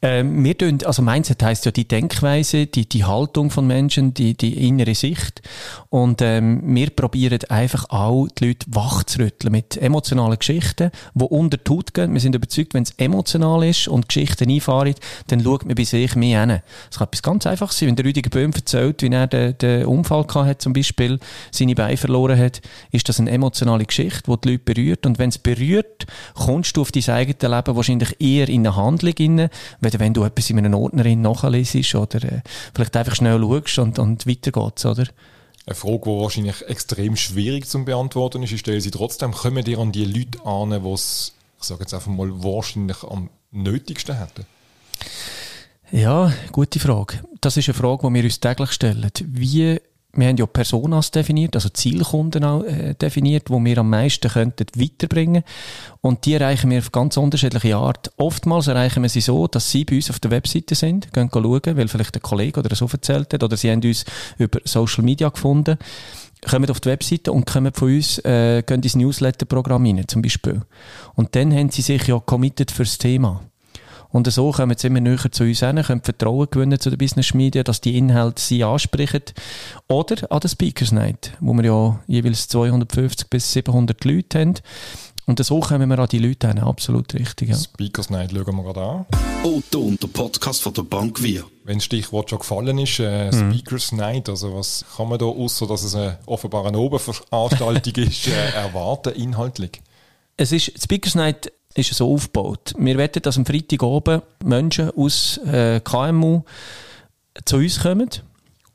Ähm, 0.07 0.43
wir 0.43 0.55
tun, 0.55 0.77
also 0.85 1.01
Mindset 1.01 1.41
heißt 1.41 1.65
ja 1.65 1.71
die 1.71 1.87
Denkweise, 1.87 2.67
die, 2.67 2.87
die 2.87 3.05
Haltung 3.05 3.49
von 3.49 3.65
Menschen, 3.65 4.13
die, 4.13 4.37
die 4.37 4.67
innere 4.67 4.93
Sicht. 4.93 5.41
Und 5.89 6.21
ähm, 6.21 6.61
wir 6.63 6.91
probieren 6.91 7.39
einfach 7.49 7.89
auch 7.89 8.27
die 8.27 8.49
Leute 8.49 8.67
wach 8.69 9.03
zu 9.03 9.17
rütteln 9.17 9.51
mit 9.51 9.77
emotionalen 9.77 10.37
Geschichten, 10.37 10.91
die 11.15 11.23
unter 11.23 11.57
die 11.57 11.71
Haut 11.71 11.95
gehen. 11.95 12.13
Wir 12.13 12.21
sind 12.21 12.35
überzeugt, 12.35 12.75
wenn 12.75 12.83
es 12.83 12.91
emotional 12.97 13.63
ist 13.63 13.87
und 13.87 14.07
Geschichten 14.07 14.47
einfahren, 14.47 14.93
dann 15.25 15.41
schaut 15.41 15.65
man 15.65 15.73
bei 15.73 15.85
sich 15.85 16.15
mehr 16.15 16.41
hin. 16.41 16.61
Es 16.91 16.99
kann 16.99 17.07
etwas 17.07 17.23
ganz 17.23 17.47
Einfaches 17.47 17.79
sein. 17.79 17.87
Wenn 17.87 17.95
der 17.95 18.05
Rüdiger 18.05 18.29
Böhm 18.29 18.51
erzählt, 18.53 19.01
wie 19.01 19.09
er 19.09 19.25
den, 19.25 19.57
den 19.57 19.85
Unfall 19.87 20.25
gehabt 20.25 20.49
hat, 20.49 20.61
zum 20.61 20.73
Beispiel, 20.73 21.17
seine 21.49 21.73
Beine 21.73 21.97
verloren 21.97 22.37
hat, 22.37 22.61
ist 22.91 23.09
das 23.09 23.19
eine 23.19 23.31
emotionale 23.31 23.85
Geschichte, 23.85 24.21
die 24.27 24.37
die 24.39 24.49
Leute 24.51 24.63
berührt. 24.65 25.07
Und 25.07 25.17
wenn 25.17 25.29
es 25.29 25.39
berührt, 25.39 26.05
kommst 26.35 26.77
du 26.77 26.81
auf 26.81 26.91
dein 26.91 27.09
eigenes 27.09 27.41
Leben 27.41 27.75
wahrscheinlich 27.75 28.21
eher 28.21 28.49
in 28.49 28.67
eine 28.67 28.75
Handlung 28.75 29.13
hinein, 29.17 29.49
oder 29.95 30.03
wenn 30.03 30.13
du 30.13 30.23
etwas 30.23 30.49
in 30.49 30.59
einer 30.59 30.77
Ordnerin 30.77 31.21
nachlesest 31.21 31.95
oder 31.95 32.23
äh, 32.23 32.41
vielleicht 32.73 32.95
einfach 32.95 33.15
schnell 33.15 33.39
schaust 33.39 33.79
und, 33.79 33.99
und 33.99 34.27
weiter 34.27 34.51
geht's, 34.51 34.85
oder? 34.85 35.05
Eine 35.65 35.75
Frage, 35.75 36.01
die 36.05 36.09
wahrscheinlich 36.09 36.61
extrem 36.67 37.15
schwierig 37.15 37.67
zu 37.67 37.83
beantworten 37.83 38.43
ist, 38.43 38.51
ich 38.51 38.59
stelle 38.59 38.81
sie 38.81 38.91
trotzdem, 38.91 39.31
kommen 39.31 39.63
dir 39.63 39.79
an 39.79 39.91
die 39.91 40.05
Leute 40.05 40.45
an, 40.45 40.69
die 40.69 40.89
es, 40.89 41.33
ich 41.59 41.63
sage 41.63 41.81
jetzt 41.81 41.93
einfach 41.93 42.11
mal, 42.11 42.29
wahrscheinlich 42.43 43.03
am 43.03 43.29
nötigsten 43.51 44.17
hätten? 44.17 44.45
Ja, 45.91 46.33
gute 46.51 46.79
Frage. 46.79 47.23
Das 47.41 47.57
ist 47.57 47.69
eine 47.69 47.73
Frage, 47.73 48.07
die 48.07 48.13
wir 48.13 48.23
uns 48.23 48.39
täglich 48.39 48.71
stellen. 48.71 49.09
Wie 49.23 49.79
wir 50.15 50.27
haben 50.27 50.37
ja 50.37 50.45
Personas 50.45 51.11
definiert, 51.11 51.55
also 51.55 51.69
Zielkunden 51.69 52.43
auch, 52.43 52.63
äh, 52.63 52.93
definiert, 52.93 53.49
wo 53.49 53.63
wir 53.63 53.77
am 53.77 53.89
meisten 53.89 54.29
könnten 54.29 54.65
weiterbringen. 54.75 55.43
Und 56.01 56.25
die 56.25 56.33
erreichen 56.33 56.69
wir 56.69 56.79
auf 56.79 56.91
ganz 56.91 57.17
unterschiedliche 57.17 57.75
Art. 57.75 58.11
Oftmals 58.17 58.67
erreichen 58.67 59.03
wir 59.03 59.09
sie 59.09 59.21
so, 59.21 59.47
dass 59.47 59.71
sie 59.71 59.85
bei 59.85 59.95
uns 59.95 60.09
auf 60.09 60.19
der 60.19 60.31
Webseite 60.31 60.75
sind, 60.75 61.13
gehen 61.13 61.29
schauen, 61.31 61.61
weil 61.77 61.87
vielleicht 61.87 62.15
ein 62.15 62.21
Kollege 62.21 62.59
oder 62.59 62.75
so 62.75 62.87
erzählt 62.91 63.33
hat, 63.33 63.43
oder 63.43 63.57
sie 63.57 63.71
haben 63.71 63.81
uns 63.83 64.05
über 64.37 64.59
Social 64.63 65.03
Media 65.03 65.29
gefunden 65.29 65.77
kommen 66.45 66.69
auf 66.69 66.79
die 66.79 66.89
Webseite 66.89 67.31
und 67.31 67.45
kommen 67.45 67.73
von 67.73 67.95
uns, 67.95 68.19
äh, 68.19 68.61
gehen 68.61 68.83
ins 68.83 68.95
Newsletter-Programm 68.95 69.85
rein, 69.85 70.03
zum 70.07 70.21
Beispiel. 70.21 70.61
Und 71.15 71.35
dann 71.35 71.53
haben 71.53 71.71
sie 71.71 71.81
sich 71.81 72.05
ja 72.07 72.19
committed 72.19 72.71
fürs 72.71 72.97
Thema. 72.97 73.41
Und 74.15 74.31
so 74.31 74.49
kommen 74.51 74.77
sie 74.77 74.87
immer 74.87 75.01
näher 75.01 75.29
zu 75.29 75.43
uns 75.43 75.59
hin, 75.59 75.83
können 75.83 76.01
Vertrauen 76.01 76.47
gewinnen 76.49 76.79
zu 76.79 76.89
den 76.89 76.97
Business 76.97 77.33
Media, 77.33 77.63
dass 77.63 77.81
die 77.81 77.97
Inhalte 77.97 78.41
sie 78.41 78.63
ansprechen. 78.63 79.23
Oder 79.89 80.31
an 80.31 80.39
der 80.39 80.47
Speakers 80.47 80.93
Night, 80.93 81.33
wo 81.41 81.53
wir 81.53 81.65
ja 81.65 81.99
jeweils 82.07 82.47
250 82.47 83.29
bis 83.29 83.51
700 83.51 84.05
Leute 84.05 84.39
haben. 84.39 84.53
Und 85.25 85.43
so 85.43 85.59
kommen 85.59 85.89
wir 85.89 85.99
an 85.99 86.07
die 86.07 86.19
Leute 86.19 86.47
hin, 86.47 86.59
absolut 86.59 87.13
richtig. 87.13 87.49
Ja. 87.49 87.57
Speakers 87.57 88.09
Night 88.09 88.31
schauen 88.31 88.55
wir 88.55 88.63
gerade 88.63 88.81
an. 88.81 89.05
Auto 89.43 89.81
und 89.81 90.01
der 90.01 90.07
Podcast 90.07 90.61
von 90.61 90.73
der 90.73 90.83
Bank 90.83 91.21
Wir. 91.21 91.43
Wenn 91.65 91.79
das 91.79 91.83
Stichwort 91.83 92.29
schon 92.29 92.39
gefallen 92.39 92.77
ist, 92.77 92.99
äh, 92.99 93.29
mhm. 93.33 93.51
Speakers 93.51 93.91
Night, 93.91 94.29
also 94.29 94.55
was 94.55 94.85
kann 94.95 95.09
man 95.09 95.19
da, 95.19 95.25
außer 95.25 95.67
dass 95.67 95.83
es 95.83 95.93
eine 95.93 96.19
offenbar 96.25 96.65
eine 96.65 96.77
Oberveranstaltung 96.77 97.93
ist, 98.05 98.27
äh, 98.27 98.51
erwarten 98.51 99.13
inhaltlich? 99.13 99.81
Es 100.37 100.53
ist, 100.53 100.81
Speakers 100.81 101.15
Night 101.15 101.51
ist 101.75 101.93
so 101.93 102.13
aufgebaut. 102.13 102.73
Wir 102.77 102.97
wetten, 102.97 103.21
dass 103.21 103.37
am 103.37 103.45
Freitag 103.45 103.83
oben 103.83 104.21
Menschen 104.43 104.91
aus 104.91 105.37
äh, 105.45 105.81
KMU 105.81 106.43
zu 107.43 107.57
uns 107.57 107.81
kommen 107.81 108.09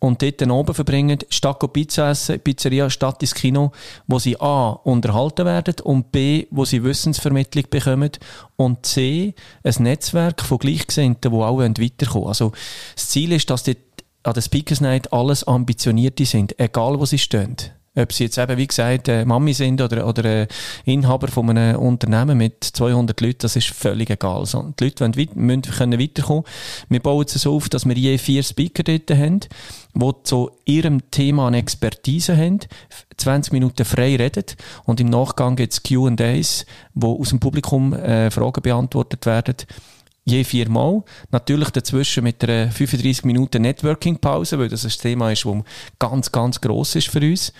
und 0.00 0.23
dort 0.23 0.40
den 0.40 0.50
Abend 0.50 0.75
verbringen, 0.75 1.19
statt 1.28 1.62
Pizza 1.73 2.11
essen, 2.11 2.40
Pizzeria 2.40 2.90
statt 2.90 3.23
ins 3.23 3.35
Kino, 3.35 3.71
wo 4.07 4.19
sie 4.19 4.40
A. 4.40 4.71
unterhalten 4.71 5.47
werden 5.47 5.76
und 5.83 6.11
B. 6.11 6.47
wo 6.50 6.64
sie 6.64 6.83
Wissensvermittlung 6.83 7.64
bekommen 7.71 8.11
und 8.57 8.85
C. 8.85 9.35
ein 9.62 9.75
Netzwerk 9.83 10.42
von 10.42 10.59
Gleichgesinnten, 10.59 11.30
die 11.30 11.37
auch 11.37 11.59
weiterkommen 11.59 12.14
wollen. 12.14 12.28
Also 12.28 12.52
das 12.95 13.09
Ziel 13.09 13.33
ist, 13.33 13.50
dass 13.50 13.64
dort 13.64 13.78
an 14.23 14.35
der 14.35 14.42
Speakers 14.42 14.80
Night 14.80 15.12
alles 15.12 15.45
Ambitionierte 15.45 16.26
sind, 16.26 16.59
egal 16.59 16.99
wo 16.99 17.07
sie 17.07 17.19
stehen. 17.19 17.57
Ob 17.97 18.12
sie 18.12 18.25
jetzt 18.25 18.38
eben, 18.38 18.56
wie 18.56 18.68
gesagt, 18.68 19.09
äh, 19.09 19.25
Mami 19.25 19.52
sind 19.52 19.80
oder, 19.80 20.06
oder 20.06 20.25
äh, 20.25 20.47
Inhaber 20.85 21.26
von 21.26 21.50
einem 21.50 21.76
Unternehmen 21.76 22.38
mit 22.38 22.62
200 22.62 23.20
Leuten, 23.20 23.38
das 23.40 23.56
ist 23.56 23.70
völlig 23.70 24.11
egal. 24.11 24.47
So, 24.47 24.73
die 24.78 24.85
Leute 24.85 25.00
wollen 25.00 25.28
müssen 25.35 25.62
können 25.62 26.00
weiterkommen. 26.00 26.44
Wir 26.88 27.00
bauen 27.00 27.25
es 27.26 27.35
so 27.35 27.56
auf, 27.56 27.68
dass 27.68 27.88
wir 27.88 27.97
je 27.97 28.16
vier 28.18 28.44
Speaker 28.44 28.85
dort 28.85 29.11
haben, 29.11 29.40
die 29.92 30.11
zu 30.23 30.52
ihrem 30.66 31.11
Thema 31.11 31.49
eine 31.49 31.59
Expertise 31.59 32.37
haben, 32.37 32.61
20 33.16 33.52
Minuten 33.52 33.85
frei 33.85 34.14
reden 34.14 34.44
und 34.85 35.00
im 35.00 35.09
Nachgang 35.09 35.56
gibt 35.56 35.73
es 35.73 35.82
Q&As, 35.82 36.66
wo 36.94 37.20
aus 37.20 37.30
dem 37.30 37.40
Publikum 37.40 37.92
äh, 37.92 38.30
Fragen 38.30 38.62
beantwortet 38.62 39.26
werden 39.26 39.56
je 40.24 40.44
viermal. 40.44 41.02
Natürlich 41.30 41.70
dazwischen 41.70 42.24
mit 42.24 42.42
einer 42.44 42.70
35 42.70 43.24
Minuten 43.24 43.62
Networking-Pause, 43.62 44.58
weil 44.58 44.68
das 44.68 44.84
ein 44.84 44.90
Thema 44.90 45.32
ist, 45.32 45.44
das 45.44 45.54
ganz, 45.98 46.32
ganz 46.32 46.60
gross 46.60 46.94
ist 46.94 47.08
für 47.08 47.20
uns. 47.20 47.52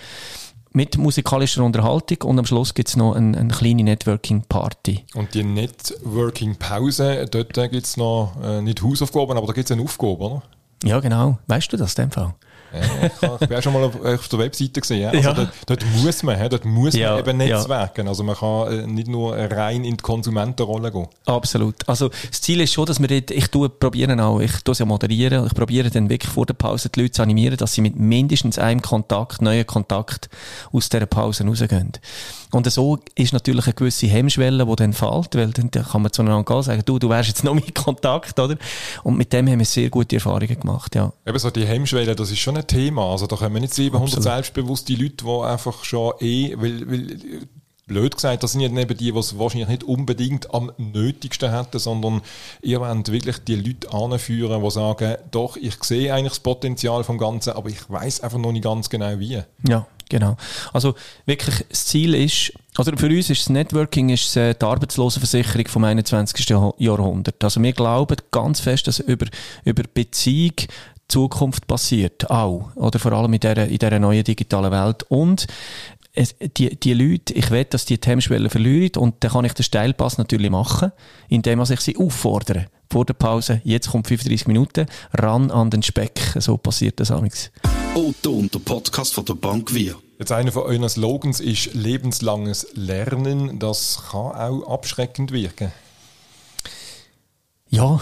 Mit 0.73 0.97
musikalischer 0.99 1.65
Unterhaltung 1.65 2.19
und 2.31 2.39
am 2.39 2.47
Schluss 2.47 2.75
gibt 2.75 2.89
es 2.89 2.97
noch 2.97 3.17
eine, 3.17 3.37
eine 3.37 3.53
kleine 3.53 3.83
Networking-Party. 3.83 5.05
Und 5.15 5.35
die 5.35 5.43
Networking-Pause, 5.43 7.27
dort 7.29 7.55
gibt 7.55 7.87
es 7.87 7.97
noch, 7.97 8.37
äh, 8.41 8.63
nicht 8.63 8.81
Hausaufgaben, 8.81 9.37
aber 9.37 9.49
da 9.49 9.53
gibt 9.53 9.69
es 9.69 9.73
eine 9.73 9.83
Aufgabe, 9.83 10.19
oder? 10.19 10.43
Ja, 10.85 11.01
genau. 11.01 11.39
Weißt 11.49 11.73
du 11.73 11.77
das 11.77 11.95
in 11.95 12.05
dem 12.05 12.11
Fall? 12.13 12.35
Ja, 12.73 13.07
ich, 13.07 13.51
ich 13.51 13.57
auch 13.57 13.63
schon 13.63 13.73
mal 13.73 13.85
auf, 13.85 14.01
auf 14.03 14.29
der 14.29 14.39
Webseite 14.39 14.81
gesehen. 14.81 15.09
Also 15.09 15.29
ja. 15.29 15.35
dort, 15.35 15.51
dort, 15.67 15.85
muss 16.03 16.23
man, 16.23 16.49
dort 16.49 16.65
muss 16.65 16.95
man 16.95 17.19
eben 17.19 17.37
netzwerken. 17.39 18.09
Also 18.09 18.23
man 18.23 18.37
kann 18.37 18.73
äh, 18.73 18.87
nicht 18.87 19.09
nur 19.09 19.37
rein 19.37 19.85
in 19.85 19.97
die 19.97 20.03
Konsumentenrolle 20.03 20.93
gehen. 20.93 21.09
Absolut. 21.27 21.89
Also 21.89 22.09
das 22.09 22.41
Ziel 22.41 22.61
ist 22.61 22.73
schon, 22.73 22.87
dass 22.87 23.01
wir 23.01 23.09
dort, 23.09 23.31
ich 23.31 23.49
tue 23.49 23.69
probieren 23.69 24.21
auch, 24.21 24.41
ich 24.41 24.53
tue 24.63 24.73
es 24.73 24.79
ja 24.79 24.87
moderieren, 24.87 25.47
ich 25.47 25.55
probiere 25.55 25.91
dann 25.91 26.09
wirklich 26.09 26.33
vor 26.33 26.47
der 26.47 26.55
Pause 26.55 26.89
die 26.89 27.01
Leute 27.01 27.13
zu 27.13 27.23
animieren, 27.23 27.57
dass 27.57 27.75
sie 27.75 27.81
mit 27.81 27.97
mindestens 27.97 28.59
einem 28.59 28.83
Kontakt, 28.83 29.43
neuen 29.43 29.67
Kontakt 29.67 30.29
aus 30.73 30.89
dieser 30.89 31.07
Pause 31.07 31.45
rausgehen. 31.45 31.93
Und 32.53 32.71
so 32.71 32.99
ist 33.15 33.33
natürlich 33.33 33.67
eine 33.67 33.75
gewisse 33.75 34.07
Hemmschwelle, 34.07 34.67
die 34.67 34.77
dann 34.77 34.93
fällt, 34.93 35.35
weil 35.35 35.51
dann 35.51 35.71
kann 35.71 36.03
man 36.03 36.13
zueinander 36.13 36.45
gehen 36.45 36.57
und 36.57 36.63
sagen, 36.63 36.83
du, 36.85 36.99
du 36.99 37.09
wärst 37.09 37.29
jetzt 37.29 37.45
noch 37.45 37.55
mit 37.55 37.75
Kontakt, 37.75 38.39
oder? 38.39 38.57
Und 39.03 39.17
mit 39.17 39.33
dem 39.33 39.49
haben 39.49 39.59
wir 39.59 39.67
sehr 39.67 39.91
gute 39.91 40.17
Erfahrungen 40.17 40.61
gemacht, 40.61 40.95
ja. 40.95 41.13
Eben 41.27 41.39
so 41.39 41.51
die 41.51 41.67
Hemmschwelle, 41.67 42.17
das 42.17 42.31
ist 42.31 42.41
schon 42.41 42.57
ein 42.57 42.67
Thema. 42.67 43.11
Also 43.11 43.27
da 43.27 43.37
können 43.37 43.55
wir 43.55 43.61
nicht 43.61 43.75
700 43.75 44.09
Absolut. 44.09 44.25
selbstbewusste 44.25 44.95
Leute, 44.95 45.25
die 45.25 45.45
einfach 45.45 45.85
schon 45.85 46.13
eh, 46.21 46.55
weil, 46.57 46.91
weil 46.91 47.19
blöd 47.91 48.15
gesagt, 48.15 48.45
das 48.45 48.53
sind 48.53 48.61
ja 48.61 48.69
eben 48.69 48.97
die, 48.97 49.13
die 49.13 49.19
es 49.19 49.37
wahrscheinlich 49.37 49.69
nicht 49.69 49.85
unbedingt 49.85 50.55
am 50.55 50.71
nötigsten 50.79 51.51
hätten, 51.51 51.79
sondern 51.81 52.23
ihr 52.63 52.81
wollt 52.81 53.11
wirklich 53.11 53.39
die 53.39 53.57
Leute 53.57 53.93
anführen, 53.93 54.63
die 54.63 54.71
sagen, 54.71 55.17
doch, 55.33 55.57
ich 55.57 55.83
sehe 55.83 56.15
eigentlich 56.15 56.35
das 56.35 56.41
Potenzial 56.41 57.03
vom 57.03 57.19
Ganzen, 57.19 57.51
aber 57.55 57.69
ich 57.69 57.91
weiß 57.91 58.21
einfach 58.21 58.39
noch 58.39 58.53
nicht 58.53 58.63
ganz 58.63 58.91
genau 58.91 59.19
wie. 59.19 59.43
Ja, 59.69 59.87
Genau. 60.11 60.37
Also 60.73 60.95
wirklich, 61.25 61.65
das 61.69 61.87
Ziel 61.87 62.15
ist, 62.15 62.53
also 62.77 62.93
für 62.97 63.07
uns 63.07 63.31
ist 63.31 63.43
das 63.43 63.49
Networking 63.49 64.11
ist 64.11 64.37
äh, 64.37 64.55
die 64.55 64.67
Arbeitslosenversicherung 64.67 65.69
vom 65.69 65.85
21. 65.85 66.47
Jahrhundert. 66.79 67.43
Also 67.43 67.63
wir 67.63 67.73
glauben 67.73 68.17
ganz 68.31 68.61
fest, 68.61 68.89
dass 68.89 68.99
über, 68.99 69.27
über 69.65 69.85
Beziehung 69.95 70.55
Zukunft 71.09 71.67
passiert, 71.67 72.31
auch. 72.31 72.75
Oder 72.75 72.99
vor 72.99 73.13
allem 73.13 73.33
in 73.33 73.41
dieser, 73.41 73.67
in 73.67 73.79
dieser 73.79 73.99
neuen 73.99 74.25
digitalen 74.25 74.71
Welt. 74.71 75.05
Und 75.05 75.47
es, 76.13 76.35
die, 76.57 76.79
die 76.79 76.95
Leute, 76.95 77.33
ich 77.35 77.51
will, 77.51 77.65
dass 77.65 77.85
die 77.85 78.01
die 78.01 78.09
Hemmschwelle 78.09 78.51
verlieren 78.51 78.97
und 78.97 79.23
dann 79.23 79.31
kann 79.31 79.45
ich 79.45 79.53
den 79.53 79.63
Steilpass 79.63 80.19
natürlich 80.19 80.51
machen, 80.51 80.93
indem 81.29 81.61
ich 81.61 81.81
sie 81.81 81.97
auffordere. 81.97 82.67
Vor 82.93 83.05
der 83.05 83.15
Pause, 83.15 83.61
jetzt 83.63 83.91
kommt 83.91 84.09
35 84.09 84.49
Minuten, 84.49 84.87
ran 85.15 85.53
an 85.53 85.71
den 85.71 85.81
Speck. 85.81 86.35
So 86.41 86.57
passiert 86.57 86.99
das 86.99 87.13
amigs. 87.13 87.53
Otto 87.95 88.33
und 88.33 88.53
der 88.53 88.59
Podcast 88.59 89.15
von 89.15 89.25
der 89.25 89.35
Bank 89.35 89.73
Wir. 89.73 89.95
Jetzt 90.19 90.33
einer 90.33 90.51
von 90.51 90.65
euren 90.65 90.89
Slogans 90.89 91.39
ist 91.39 91.73
lebenslanges 91.73 92.67
Lernen. 92.75 93.61
Das 93.61 94.03
kann 94.11 94.33
auch 94.33 94.69
abschreckend 94.69 95.31
wirken. 95.31 95.71
Ja, 97.69 98.01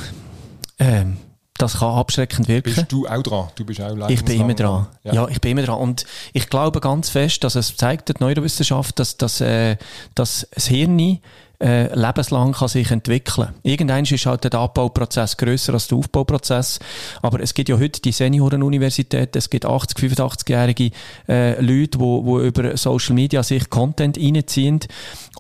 ähm, 0.79 1.19
das 1.59 1.81
kann 1.81 1.91
abschreckend 1.91 2.49
wirken. 2.49 2.75
Bist 2.75 2.91
du 2.91 3.07
auch 3.07 3.23
dran? 3.23 3.49
Du 3.57 3.67
bist 3.67 3.83
auch 3.83 4.09
Ich 4.09 4.25
bin 4.25 4.41
immer 4.41 4.55
dran. 4.55 4.87
Ja. 5.05 5.13
ja. 5.13 5.29
ich 5.29 5.43
bin 5.43 5.51
immer 5.51 5.65
dran. 5.65 5.81
Und 5.81 6.07
ich 6.33 6.49
glaube 6.49 6.81
ganz 6.81 7.11
fest, 7.11 7.45
dass 7.45 7.57
es 7.57 7.77
zeigt, 7.77 8.09
die 8.09 8.15
Neurowissenschaft, 8.21 8.99
dass, 8.99 9.19
dass, 9.19 9.43
äh, 9.43 9.77
dass 10.15 10.49
das 10.55 10.67
Hirn 10.67 11.21
äh, 11.61 11.93
lebenslang 11.95 12.53
kann 12.53 12.69
sich 12.69 12.91
entwickeln. 12.91 13.49
Irgendwann 13.63 14.05
ist 14.05 14.27
halt 14.27 14.45
der 14.45 14.55
Abbauprozess 14.55 15.37
grösser 15.37 15.75
als 15.75 15.89
der 15.89 15.99
Aufbauprozess. 15.99 16.79
Aber 17.23 17.41
es 17.41 17.55
gibt 17.55 17.69
ja 17.69 17.79
heute 17.79 18.01
die 18.01 18.13
Seniorenuniversität, 18.13 19.35
es 19.35 19.51
gibt 19.51 19.65
80, 19.65 19.99
85-jährige 19.99 20.91
äh, 21.29 21.61
Leute, 21.61 21.99
die 21.99 22.01
wo, 22.01 22.25
wo 22.25 22.41
über 22.41 22.77
Social 22.77 23.15
Media 23.15 23.43
sich 23.43 23.71
Content 23.71 24.19
reinziehen. 24.19 24.81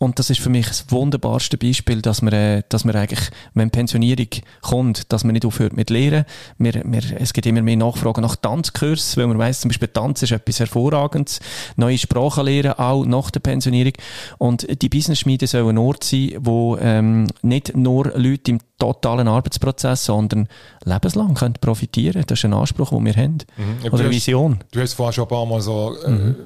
Und 0.00 0.18
das 0.18 0.30
ist 0.30 0.40
für 0.40 0.50
mich 0.50 0.66
das 0.66 0.90
wunderbarste 0.90 1.56
Beispiel, 1.56 2.02
dass 2.02 2.22
man, 2.22 2.32
äh, 2.32 2.62
dass 2.68 2.84
man 2.84 2.96
eigentlich, 2.96 3.30
wenn 3.54 3.70
Pensionierung 3.70 4.28
kommt, 4.60 5.12
dass 5.12 5.24
man 5.24 5.34
nicht 5.34 5.44
aufhört 5.46 5.76
mit 5.76 5.90
Lehren. 5.90 6.24
Wir, 6.58 6.82
wir, 6.84 7.02
es 7.18 7.32
gibt 7.32 7.46
immer 7.46 7.62
mehr 7.62 7.76
Nachfragen 7.76 8.22
nach 8.22 8.36
Tanzkurs, 8.36 9.16
weil 9.16 9.26
man 9.26 9.38
weiss, 9.38 9.60
zum 9.60 9.68
Beispiel 9.68 9.88
Tanz 9.88 10.22
ist 10.22 10.32
etwas 10.32 10.60
Hervorragendes. 10.60 11.40
Neue 11.76 11.98
Sprachen 11.98 12.44
lernen, 12.44 12.72
auch 12.72 13.04
nach 13.04 13.30
der 13.30 13.40
Pensionierung. 13.40 13.92
Und 14.38 14.82
die 14.82 14.88
Business-Schmiede 14.88 15.46
sollen 15.46 15.70
ein 15.70 15.78
Ort 15.78 16.07
sein, 16.08 16.36
wo 16.40 16.76
ähm, 16.80 17.26
nicht 17.42 17.76
nur 17.76 18.12
Leute 18.16 18.52
im 18.52 18.60
totalen 18.78 19.28
Arbeitsprozess, 19.28 20.04
sondern 20.04 20.48
lebenslang 20.84 21.34
können 21.34 21.54
profitieren. 21.60 22.24
Das 22.26 22.38
ist 22.38 22.44
ein 22.44 22.54
Anspruch, 22.54 22.90
den 22.90 23.04
wir 23.04 23.14
haben. 23.14 23.38
Mhm. 23.56 23.92
Oder 23.92 24.04
eine 24.04 24.10
Vision. 24.10 24.58
Du 24.70 24.80
hast 24.80 24.94
vorhin 24.94 25.12
schon 25.14 25.24
ein 25.24 25.28
paar 25.28 25.46
Mal 25.46 25.60
so, 25.60 25.96
äh, 26.04 26.10
mhm. 26.10 26.36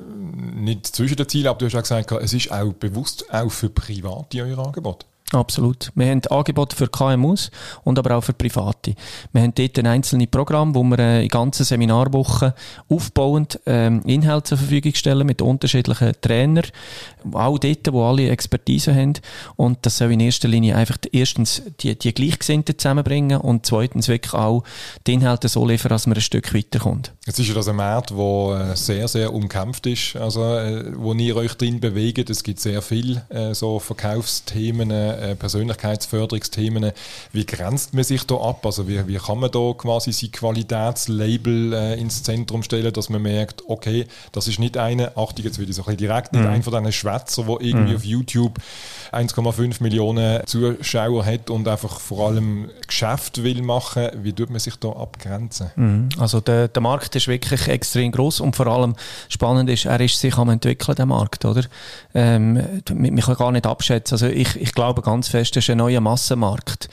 nicht 0.64 0.86
zwischen 0.86 1.16
den 1.16 1.28
Zielen, 1.28 1.48
aber 1.48 1.58
du 1.58 1.66
hast 1.66 1.74
auch 1.74 1.82
gesagt, 1.82 2.12
es 2.22 2.32
ist 2.32 2.50
auch 2.50 2.72
bewusst 2.72 3.32
auch 3.32 3.50
für 3.50 3.68
Private 3.68 4.42
euer 4.42 4.58
Angebot. 4.58 5.06
Absolut. 5.32 5.90
Wir 5.94 6.10
haben 6.10 6.20
Angebote 6.28 6.76
für 6.76 6.88
KMUs 6.88 7.50
und 7.84 7.98
aber 7.98 8.16
auch 8.16 8.20
für 8.20 8.34
Private. 8.34 8.94
Wir 9.32 9.42
haben 9.42 9.54
dort 9.54 9.78
ein 9.78 9.86
einzelnes 9.86 10.26
Programm, 10.26 10.74
wo 10.74 10.82
wir 10.82 10.98
äh, 10.98 11.22
in 11.22 11.28
ganzen 11.28 11.64
Seminarwochen 11.64 12.52
aufbauend 12.90 13.58
ähm, 13.64 14.02
Inhalte 14.04 14.50
zur 14.50 14.58
Verfügung 14.58 14.94
stellen 14.94 15.26
mit 15.26 15.40
unterschiedlichen 15.40 16.12
Trainern, 16.20 16.66
auch 17.32 17.58
dort, 17.58 17.92
wo 17.92 18.04
alle 18.04 18.28
Expertise 18.28 18.94
haben. 18.94 19.14
Und 19.56 19.78
das 19.82 19.98
soll 19.98 20.12
in 20.12 20.20
erster 20.20 20.48
Linie 20.48 20.76
einfach 20.76 20.98
erstens 21.12 21.62
die, 21.80 21.98
die 21.98 22.12
Gleichgesinnten 22.12 22.78
zusammenbringen 22.78 23.40
und 23.40 23.64
zweitens 23.64 24.08
wirklich 24.08 24.34
auch 24.34 24.64
die 25.06 25.14
Inhalte 25.14 25.48
so 25.48 25.66
liefern, 25.66 25.88
dass 25.90 26.06
man 26.06 26.16
ein 26.16 26.20
Stück 26.20 26.52
weiterkommt. 26.54 27.12
Jetzt 27.26 27.38
ist 27.38 27.48
ja 27.48 27.54
das 27.54 27.68
ein 27.68 27.76
Markt, 27.76 28.10
der 28.10 28.72
äh, 28.72 28.76
sehr, 28.76 29.08
sehr 29.08 29.32
umkämpft 29.32 29.86
ist, 29.86 30.16
also 30.16 30.44
äh, 30.56 30.92
wo 30.94 31.14
ihr 31.14 31.36
euch 31.36 31.54
drin 31.54 31.80
bewegt. 31.80 32.28
Es 32.28 32.42
gibt 32.42 32.60
sehr 32.60 32.82
viele 32.82 33.24
äh, 33.30 33.54
so 33.54 33.78
Verkaufsthemen, 33.78 34.90
äh, 34.90 35.21
Persönlichkeitsförderungsthemen. 35.34 36.92
Wie 37.32 37.46
grenzt 37.46 37.94
man 37.94 38.04
sich 38.04 38.26
da 38.26 38.36
ab? 38.36 38.64
Also 38.64 38.88
wie, 38.88 39.06
wie 39.08 39.16
kann 39.16 39.38
man 39.38 39.50
da 39.50 39.72
quasi 39.76 40.12
sein 40.12 40.32
Qualitätslabel 40.32 41.72
äh, 41.72 42.00
ins 42.00 42.22
Zentrum 42.22 42.62
stellen, 42.62 42.92
dass 42.92 43.08
man 43.08 43.22
merkt, 43.22 43.62
okay, 43.68 44.06
das 44.32 44.48
ist 44.48 44.58
nicht 44.58 44.76
eine, 44.76 45.16
Achtung, 45.16 45.44
jetzt 45.44 45.58
wieder 45.58 45.72
so 45.72 45.82
ein 45.82 45.86
bisschen 45.86 45.98
direkt, 45.98 46.32
nicht 46.32 46.42
mhm. 46.42 46.50
ein 46.50 46.62
von 46.62 46.72
diesen 46.72 46.92
Schwätzer, 46.92 47.44
der 47.44 47.60
irgendwie 47.60 47.90
mhm. 47.90 47.96
auf 47.96 48.04
YouTube 48.04 48.58
1,5 49.12 49.82
Millionen 49.82 50.46
Zuschauer 50.46 51.24
hat 51.24 51.50
und 51.50 51.68
einfach 51.68 52.00
vor 52.00 52.28
allem 52.28 52.70
Geschäft 52.86 53.42
will 53.42 53.62
machen. 53.62 54.08
Wie 54.22 54.32
tut 54.32 54.50
man 54.50 54.58
sich 54.58 54.76
da 54.76 54.88
abgrenzen? 54.88 55.70
Mhm. 55.76 56.08
Also 56.18 56.40
der, 56.40 56.68
der 56.68 56.82
Markt 56.82 57.14
ist 57.16 57.28
wirklich 57.28 57.68
extrem 57.68 58.12
groß 58.12 58.40
und 58.40 58.56
vor 58.56 58.66
allem 58.66 58.94
spannend 59.28 59.68
ist, 59.70 59.84
er 59.84 60.00
ist 60.00 60.18
sich 60.18 60.36
am 60.36 60.48
entwickeln, 60.48 60.96
der 60.96 61.06
Markt, 61.06 61.44
oder? 61.44 61.62
Ähm, 62.14 62.82
man 62.90 63.16
kann 63.16 63.36
gar 63.36 63.52
nicht 63.52 63.66
abschätzen. 63.66 64.14
Also 64.14 64.26
ich, 64.26 64.56
ich 64.56 64.74
glaube 64.74 65.02
ganz 65.12 65.28
fest, 65.28 65.54
das 65.54 65.64
ist 65.64 65.70
ein 65.70 65.78
neuer 65.78 66.00
Massenmarkt. 66.00 66.88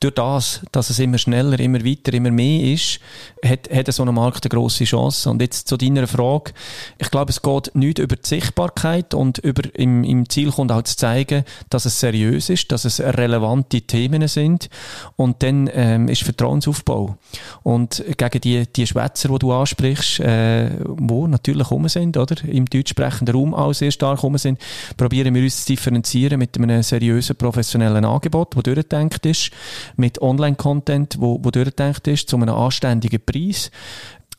Durch 0.00 0.14
das, 0.14 0.60
dass 0.72 0.90
es 0.90 0.98
immer 0.98 1.16
schneller, 1.16 1.58
immer 1.58 1.82
weiter, 1.84 2.12
immer 2.12 2.30
mehr 2.30 2.72
ist, 2.74 3.00
hat, 3.44 3.70
hat 3.72 3.92
so 3.92 4.04
ein 4.04 4.14
Markt 4.14 4.44
eine 4.44 4.50
grosse 4.50 4.84
Chance. 4.84 5.30
Und 5.30 5.40
jetzt 5.40 5.68
zu 5.68 5.78
deiner 5.78 6.06
Frage. 6.06 6.52
Ich 6.98 7.10
glaube, 7.10 7.30
es 7.30 7.40
geht 7.40 7.74
nicht 7.74 7.98
über 7.98 8.16
die 8.16 8.28
Sichtbarkeit 8.28 9.14
und 9.14 9.38
über 9.38 9.62
im, 9.74 10.04
im 10.04 10.28
Ziel 10.28 10.50
kommt 10.50 10.70
auch 10.70 10.82
zu 10.82 10.96
zeigen, 10.96 11.44
dass 11.70 11.86
es 11.86 11.98
seriös 11.98 12.50
ist, 12.50 12.70
dass 12.72 12.84
es 12.84 13.00
relevante 13.00 13.80
Themen 13.80 14.28
sind. 14.28 14.68
Und 15.16 15.42
dann 15.42 15.70
ähm, 15.72 16.08
ist 16.08 16.24
Vertrauensaufbau. 16.24 17.16
Und 17.62 18.04
gegen 18.18 18.40
die, 18.42 18.66
die 18.66 18.86
Schwätzer, 18.86 19.30
die 19.30 19.38
du 19.38 19.52
ansprichst, 19.52 20.20
äh, 20.20 20.70
wo 20.84 21.26
natürlich 21.26 21.70
rum 21.70 21.88
sind, 21.88 22.18
oder? 22.18 22.36
Im 22.44 22.66
deutschsprechenden 22.66 23.34
Raum 23.34 23.54
auch 23.54 23.72
sehr 23.72 23.90
stark 23.90 24.22
rum 24.22 24.36
sind, 24.36 24.60
probieren 24.96 25.34
wir 25.34 25.42
uns 25.42 25.64
zu 25.64 25.72
differenzieren 25.72 26.38
mit 26.38 26.56
einem 26.58 26.82
seriösen, 26.82 27.34
professionellen 27.36 27.61
Angebot, 28.04 28.54
das 28.56 28.62
durchdenkt 28.62 29.26
ist, 29.26 29.50
mit 29.96 30.20
Online-Content, 30.20 31.16
wo, 31.18 31.38
wo 31.42 31.50
durchdenkt 31.50 32.06
ist, 32.08 32.28
zu 32.28 32.36
einem 32.36 32.54
anständigen 32.54 33.20
Preis. 33.24 33.70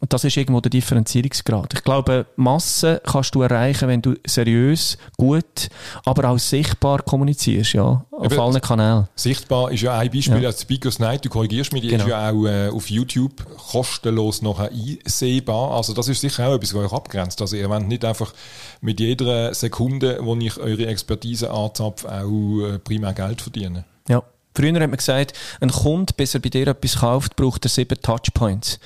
Und 0.04 0.12
das 0.12 0.26
ist 0.26 0.36
irgendwo 0.36 0.60
der 0.60 0.70
Differenzierungsgrad. 0.70 1.76
Ich 1.76 1.82
glaube, 1.82 2.26
Masse 2.36 3.02
kannst 3.06 3.36
du 3.36 3.42
erreichen, 3.42 3.88
wenn 3.88 4.02
du 4.02 4.16
seriös, 4.28 4.98
gut, 5.16 5.70
aber 6.04 6.28
auch 6.28 6.38
sichtbar 6.38 7.02
kommunizierst, 7.04 7.72
ja, 7.72 8.04
auf 8.12 8.34
Eben, 8.34 8.42
allen 8.42 8.60
Kanälen. 8.60 9.08
Sichtbar 9.16 9.72
ist 9.72 9.80
ja 9.80 9.98
ein 9.98 10.12
Beispiel, 10.12 10.42
ja. 10.42 10.50
als 10.50 10.62
Speakers 10.62 11.00
Night, 11.00 11.24
du 11.24 11.30
korrigierst 11.30 11.72
mich, 11.72 11.84
die 11.84 11.88
genau. 11.88 12.04
ist 12.04 12.10
ja 12.10 12.30
auch 12.30 12.46
äh, 12.46 12.68
auf 12.68 12.90
YouTube 12.90 13.46
kostenlos 13.72 14.42
nachher 14.42 14.72
einsehbar. 14.72 15.72
Also 15.72 15.94
das 15.94 16.10
ist 16.10 16.20
sicher 16.20 16.50
auch 16.50 16.56
etwas, 16.56 16.74
was 16.74 16.84
euch 16.84 16.92
abgrenzt. 16.92 17.40
Also 17.40 17.56
ihr 17.56 17.70
wollt 17.70 17.88
nicht 17.88 18.04
einfach 18.04 18.34
mit 18.82 19.00
jeder 19.00 19.54
Sekunde, 19.54 20.20
wo 20.22 20.36
ich 20.36 20.58
eure 20.58 20.86
Expertise 20.86 21.50
anzapfe, 21.50 22.12
auch 22.12 22.60
äh, 22.60 22.78
primär 22.78 23.14
Geld 23.14 23.42
verdienen. 23.42 23.86
Ja. 24.10 24.22
Früher 24.56 24.74
hat 24.74 24.82
man 24.82 24.98
gesagt, 24.98 25.34
ein 25.62 25.70
Kunde, 25.70 26.14
bis 26.16 26.34
er 26.34 26.40
bei 26.40 26.50
dir 26.50 26.68
etwas 26.68 27.00
kauft, 27.00 27.36
braucht 27.36 27.66
er 27.66 27.70
sieben 27.70 28.02
Touchpoints. 28.02 28.80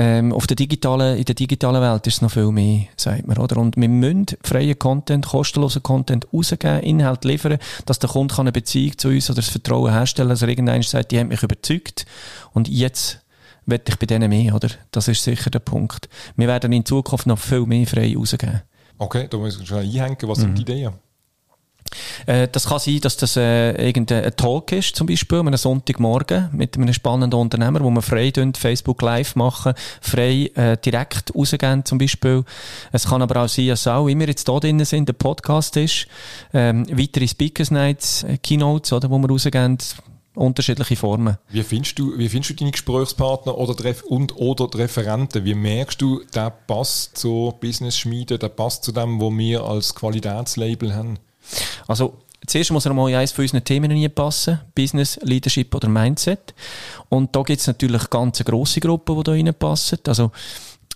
Ähm, 0.00 0.32
auf 0.32 0.46
der 0.46 0.56
digitalen, 0.56 1.16
in 1.16 1.24
der 1.24 1.34
digitalen 1.34 1.82
Welt 1.82 2.06
ist 2.06 2.14
es 2.14 2.22
noch 2.22 2.30
viel 2.30 2.52
mehr, 2.52 2.84
sagt 2.96 3.26
man, 3.26 3.36
oder? 3.38 3.56
Und 3.56 3.76
wir 3.76 3.88
müssen 3.88 4.26
freien 4.42 4.78
Content, 4.78 5.26
kostenlosen 5.26 5.82
Content 5.82 6.28
rausgeben, 6.32 6.80
Inhalt 6.80 7.24
liefern, 7.24 7.58
dass 7.84 7.98
der 7.98 8.10
Kunde 8.10 8.38
eine 8.38 8.52
Beziehung 8.52 8.96
zu 8.96 9.08
uns 9.08 9.28
oder 9.28 9.40
das 9.40 9.48
Vertrauen 9.48 9.92
herstellen 9.92 10.28
kann, 10.28 10.34
dass 10.34 10.42
er 10.42 10.48
irgendwann 10.48 10.82
sagt, 10.82 11.10
die 11.10 11.18
haben 11.18 11.28
mich 11.28 11.42
überzeugt 11.42 12.06
und 12.52 12.68
jetzt 12.68 13.20
will 13.66 13.80
ich 13.86 13.96
bei 13.96 14.06
denen 14.06 14.30
mehr, 14.30 14.54
oder? 14.54 14.68
Das 14.92 15.08
ist 15.08 15.24
sicher 15.24 15.50
der 15.50 15.58
Punkt. 15.58 16.08
Wir 16.36 16.46
werden 16.46 16.72
in 16.72 16.84
Zukunft 16.84 17.26
noch 17.26 17.38
viel 17.38 17.66
mehr 17.66 17.86
frei 17.86 18.14
rausgeben. 18.16 18.62
Okay, 18.98 19.26
da 19.28 19.36
muss 19.36 19.60
ich 19.60 19.66
schon 19.66 19.78
einhängen. 19.78 20.16
Was 20.22 20.38
mhm. 20.38 20.42
sind 20.42 20.58
die 20.58 20.62
Ideen? 20.62 20.92
Äh, 22.26 22.48
das 22.48 22.66
kann 22.66 22.78
sein, 22.78 23.00
dass 23.00 23.16
das 23.16 23.36
äh, 23.36 23.72
irgendein 23.86 24.34
Talk 24.36 24.72
ist, 24.72 24.96
zum 24.96 25.06
Beispiel, 25.06 25.38
an 25.38 25.48
einem 25.48 25.56
Sonntagmorgen 25.56 26.50
mit 26.52 26.76
einem 26.76 26.92
spannenden 26.92 27.38
Unternehmer, 27.38 27.80
wo 27.80 27.90
wir 27.90 28.02
frei 28.02 28.32
Facebook 28.56 29.02
Live 29.02 29.36
machen, 29.36 29.74
frei 30.00 30.50
äh, 30.54 30.76
direkt 30.76 31.34
rausgehen, 31.34 31.84
zum 31.84 31.98
Beispiel. 31.98 32.44
Es 32.92 33.06
kann 33.06 33.22
aber 33.22 33.44
auch 33.44 33.48
sein, 33.48 33.68
dass 33.68 33.86
auch, 33.86 34.06
wir 34.06 34.26
jetzt 34.26 34.48
hier 34.48 34.60
drin 34.60 34.84
sind, 34.84 35.08
der 35.08 35.14
Podcast 35.14 35.76
ist, 35.76 36.06
ähm, 36.52 36.86
weitere 36.90 37.26
Speakers 37.26 37.70
Nights, 37.70 38.24
äh, 38.24 38.38
Keynotes, 38.38 38.92
oder, 38.92 39.10
wo 39.10 39.18
wir 39.18 39.28
rausgehen, 39.28 39.78
unterschiedliche 40.34 40.94
Formen. 40.94 41.36
Wie 41.48 41.62
findest 41.62 41.98
du, 41.98 42.16
wie 42.16 42.28
findest 42.28 42.50
du 42.50 42.54
deine 42.54 42.70
Gesprächspartner 42.70 43.58
oder 43.58 43.74
und 44.06 44.36
oder 44.36 44.68
die 44.68 44.78
Referenten? 44.78 45.44
Wie 45.44 45.54
merkst 45.54 46.00
du, 46.00 46.22
der 46.32 46.50
passt 46.50 47.18
zur 47.18 47.54
Business 47.54 47.98
Schmiede, 47.98 48.38
der 48.38 48.48
passt 48.48 48.84
zu 48.84 48.92
dem, 48.92 49.20
was 49.20 49.36
wir 49.36 49.64
als 49.64 49.94
Qualitätslabel 49.94 50.94
haben? 50.94 51.18
Also, 51.86 52.18
zuerst 52.46 52.70
muss 52.70 52.86
er 52.86 52.94
mal 52.94 53.08
in 53.08 53.16
eines 53.16 53.32
von 53.32 53.44
unseren 53.44 53.64
Themen 53.64 54.14
passen. 54.14 54.60
Business, 54.74 55.18
Leadership 55.22 55.74
oder 55.74 55.88
Mindset. 55.88 56.54
Und 57.08 57.34
da 57.34 57.42
gibt 57.42 57.60
es 57.60 57.66
natürlich 57.66 58.08
ganz 58.10 58.42
grosse 58.44 58.80
Gruppen, 58.80 59.16
die 59.16 59.24
da 59.24 59.32
reinpassen. 59.32 59.98
Also, 60.06 60.30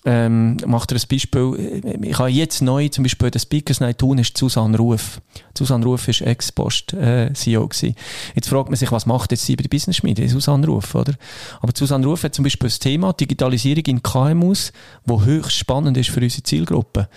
ähm, 0.04 0.56
macht 0.66 0.90
er 0.90 0.98
ein 0.98 1.02
Beispiel. 1.08 1.82
Ich 2.02 2.18
habe 2.18 2.28
jetzt 2.30 2.60
neu 2.60 2.88
zum 2.88 3.04
Beispiel 3.04 3.30
den 3.30 3.40
Speakers 3.40 3.80
Night 3.80 3.98
tun, 3.98 4.18
ist 4.18 4.36
Susanne 4.36 4.76
Ruf. 4.76 5.20
Susanne 5.56 5.84
Ruf 5.84 6.08
ist 6.08 6.22
Ex-Post-CEO 6.22 7.64
äh, 7.64 7.94
Jetzt 8.34 8.48
fragt 8.48 8.68
man 8.68 8.76
sich, 8.76 8.90
was 8.90 9.06
macht 9.06 9.30
jetzt 9.30 9.46
sie 9.46 9.54
bei 9.54 9.62
der 9.62 9.68
Business 9.68 9.98
Schmiede? 9.98 10.28
Susanne 10.28 10.66
Ruf, 10.66 10.94
oder? 10.94 11.14
Aber 11.60 11.72
Susanne 11.76 12.04
Ruf 12.06 12.24
hat 12.24 12.34
zum 12.34 12.42
Beispiel 12.42 12.68
das 12.68 12.80
Thema 12.80 13.12
Digitalisierung 13.12 13.84
in 13.84 14.02
KMUs, 14.02 14.72
wo 15.04 15.22
höchst 15.22 15.56
spannend 15.56 15.96
ist 15.96 16.10
für 16.10 16.20
unsere 16.20 16.42
Zielgruppe. 16.42 17.08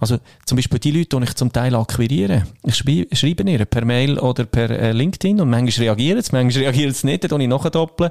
Also, 0.00 0.18
zum 0.44 0.56
Beispiel 0.56 0.78
die 0.80 0.90
Leute, 0.90 1.16
die 1.16 1.24
ich 1.24 1.34
zum 1.36 1.52
Teil 1.52 1.74
akquiriere. 1.74 2.46
Ich 2.64 2.76
schreibe 2.76 3.50
ihr 3.50 3.64
per 3.64 3.84
Mail 3.84 4.18
oder 4.18 4.44
per 4.44 4.68
äh, 4.68 4.92
LinkedIn 4.92 5.40
und 5.40 5.48
manchmal 5.48 5.86
reagieren 5.86 6.22
sie, 6.22 6.32
manchmal 6.32 6.64
reagieren 6.64 6.92
sie 6.92 7.06
nicht, 7.06 7.30
dann 7.30 7.40
ich 7.40 7.48
nachdoppeln. 7.48 8.10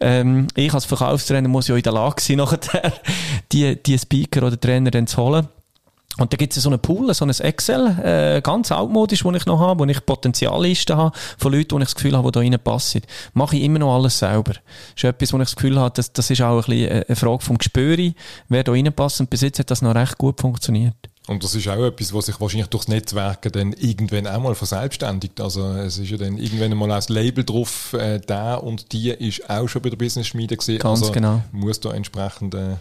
Ähm, 0.00 0.46
ich 0.54 0.72
als 0.72 0.86
Verkaufstrainer 0.86 1.48
muss 1.48 1.68
ja 1.68 1.76
in 1.76 1.82
der 1.82 1.92
Lage 1.92 2.22
sein, 2.22 2.36
nachher 2.38 2.92
die 3.52 3.73
die, 3.76 3.98
Speaker 3.98 4.46
oder 4.46 4.58
Trainer 4.58 4.90
dann 4.90 5.06
zu 5.06 5.22
holen. 5.22 5.48
Und 6.16 6.32
da 6.32 6.36
gibt 6.36 6.56
es 6.56 6.62
so 6.62 6.68
einen 6.68 6.78
Pool, 6.78 7.12
so 7.12 7.24
ein 7.24 7.30
Excel, 7.30 7.86
äh, 8.04 8.40
ganz 8.40 8.70
altmodisch, 8.70 9.24
wo 9.24 9.32
ich 9.32 9.46
noch 9.46 9.58
habe, 9.58 9.80
wo 9.80 9.84
ich 9.84 10.06
Potenziallisten 10.06 10.96
habe 10.96 11.16
von 11.38 11.52
Leuten, 11.52 11.72
wo 11.72 11.78
ich 11.78 11.86
das 11.86 11.96
Gefühl 11.96 12.16
habe, 12.16 12.30
die 12.30 12.32
da 12.32 12.40
reinpassen. 12.40 13.02
Mache 13.32 13.56
ich 13.56 13.64
immer 13.64 13.80
noch 13.80 13.94
alles 13.94 14.20
selber. 14.20 14.52
Das 14.52 14.62
ist 14.96 15.04
etwas, 15.04 15.32
wo 15.32 15.38
ich 15.38 15.44
das 15.44 15.56
Gefühl 15.56 15.78
habe, 15.78 15.92
das, 15.96 16.12
das 16.12 16.30
ist 16.30 16.40
auch 16.40 16.58
ein 16.58 16.70
bisschen 16.70 17.04
eine 17.04 17.16
Frage 17.16 17.42
vom 17.42 17.58
Gespür, 17.58 18.12
wer 18.48 18.62
da 18.62 18.72
reinpasst. 18.72 19.20
Und 19.20 19.30
bis 19.30 19.40
jetzt 19.40 19.58
hat 19.58 19.72
das 19.72 19.82
noch 19.82 19.96
recht 19.96 20.16
gut 20.16 20.40
funktioniert. 20.40 20.94
Und 21.26 21.42
das 21.42 21.54
ist 21.54 21.66
auch 21.68 21.84
etwas, 21.84 22.12
was 22.12 22.26
sich 22.26 22.38
wahrscheinlich 22.38 22.68
durchs 22.68 22.86
Netzwerken 22.86 23.50
dann 23.50 23.72
irgendwann 23.72 24.26
auch 24.26 24.40
mal 24.40 24.54
verselbstständigt. 24.54 25.40
Also 25.40 25.66
es 25.72 25.98
ist 25.98 26.10
ja 26.10 26.18
dann 26.18 26.36
irgendwann 26.36 26.76
mal 26.76 26.92
ein 26.92 27.02
Label 27.08 27.44
drauf, 27.44 27.94
äh, 27.94 28.20
der 28.20 28.62
und 28.62 28.92
die 28.92 29.08
ist 29.08 29.48
auch 29.48 29.66
schon 29.66 29.80
bei 29.80 29.88
der 29.88 29.96
Business 29.96 30.28
Schmiede 30.28 30.56
gesehen. 30.56 30.78
Ganz 30.78 31.00
also 31.00 31.12
genau. 31.12 31.42
Muss 31.50 31.80
da 31.80 31.92
entsprechend 31.92 32.54
äh, 32.54 32.76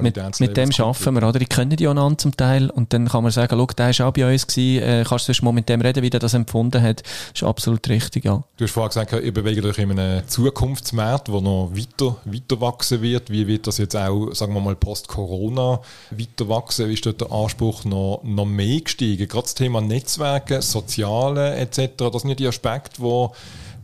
mit, 0.00 0.40
mit 0.40 0.56
dem 0.56 0.70
arbeiten 0.78 1.14
wir, 1.14 1.28
oder? 1.28 1.40
Ich 1.40 1.48
kenne 1.48 1.76
die 1.76 1.88
einander 1.88 2.18
zum 2.18 2.36
Teil 2.36 2.70
und 2.70 2.92
dann 2.92 3.08
kann 3.08 3.22
man 3.22 3.32
sagen, 3.32 3.56
schau, 3.56 3.66
der 3.66 3.98
war 3.98 4.08
auch 4.08 4.12
bei 4.12 4.32
uns 4.32 4.46
gewesen, 4.46 4.82
äh, 4.82 5.04
kannst 5.06 5.28
du 5.28 5.44
mal 5.44 5.52
mit 5.52 5.68
dem 5.68 5.80
reden, 5.80 6.02
wie 6.02 6.10
der 6.10 6.20
das 6.20 6.34
empfunden 6.34 6.82
hat. 6.82 7.02
Das 7.02 7.42
ist 7.42 7.44
absolut 7.44 7.88
richtig, 7.88 8.24
ja. 8.24 8.42
Du 8.56 8.64
hast 8.64 8.72
vorhin 8.72 8.88
gesagt, 8.88 9.12
ihr 9.12 9.34
bewegt 9.34 9.64
euch 9.64 9.78
in 9.78 9.98
einem 9.98 10.26
Zukunftsmarkt, 10.28 11.28
der 11.28 11.40
noch 11.40 11.70
weiter, 11.74 12.16
weiter 12.24 12.60
wachsen 12.60 13.02
wird. 13.02 13.30
Wie 13.30 13.46
wird 13.46 13.66
das 13.66 13.78
jetzt 13.78 13.96
auch, 13.96 14.32
sagen 14.32 14.54
wir 14.54 14.60
mal, 14.60 14.76
post-Corona 14.76 15.80
weiter 16.10 16.48
wachsen? 16.48 16.88
Wie 16.88 16.94
ist 16.94 17.06
dort 17.06 17.20
der 17.20 17.32
Anspruch 17.32 17.84
noch, 17.84 18.20
noch 18.24 18.46
mehr 18.46 18.80
gestiegen? 18.80 19.28
Gerade 19.28 19.44
das 19.44 19.54
Thema 19.54 19.80
Netzwerke, 19.80 20.62
Soziale 20.62 21.56
etc., 21.56 21.92
das 22.12 22.22
sind 22.22 22.30
ja 22.30 22.36
die 22.36 22.46
Aspekte, 22.46 23.02
die 23.02 23.06
ein 23.06 23.30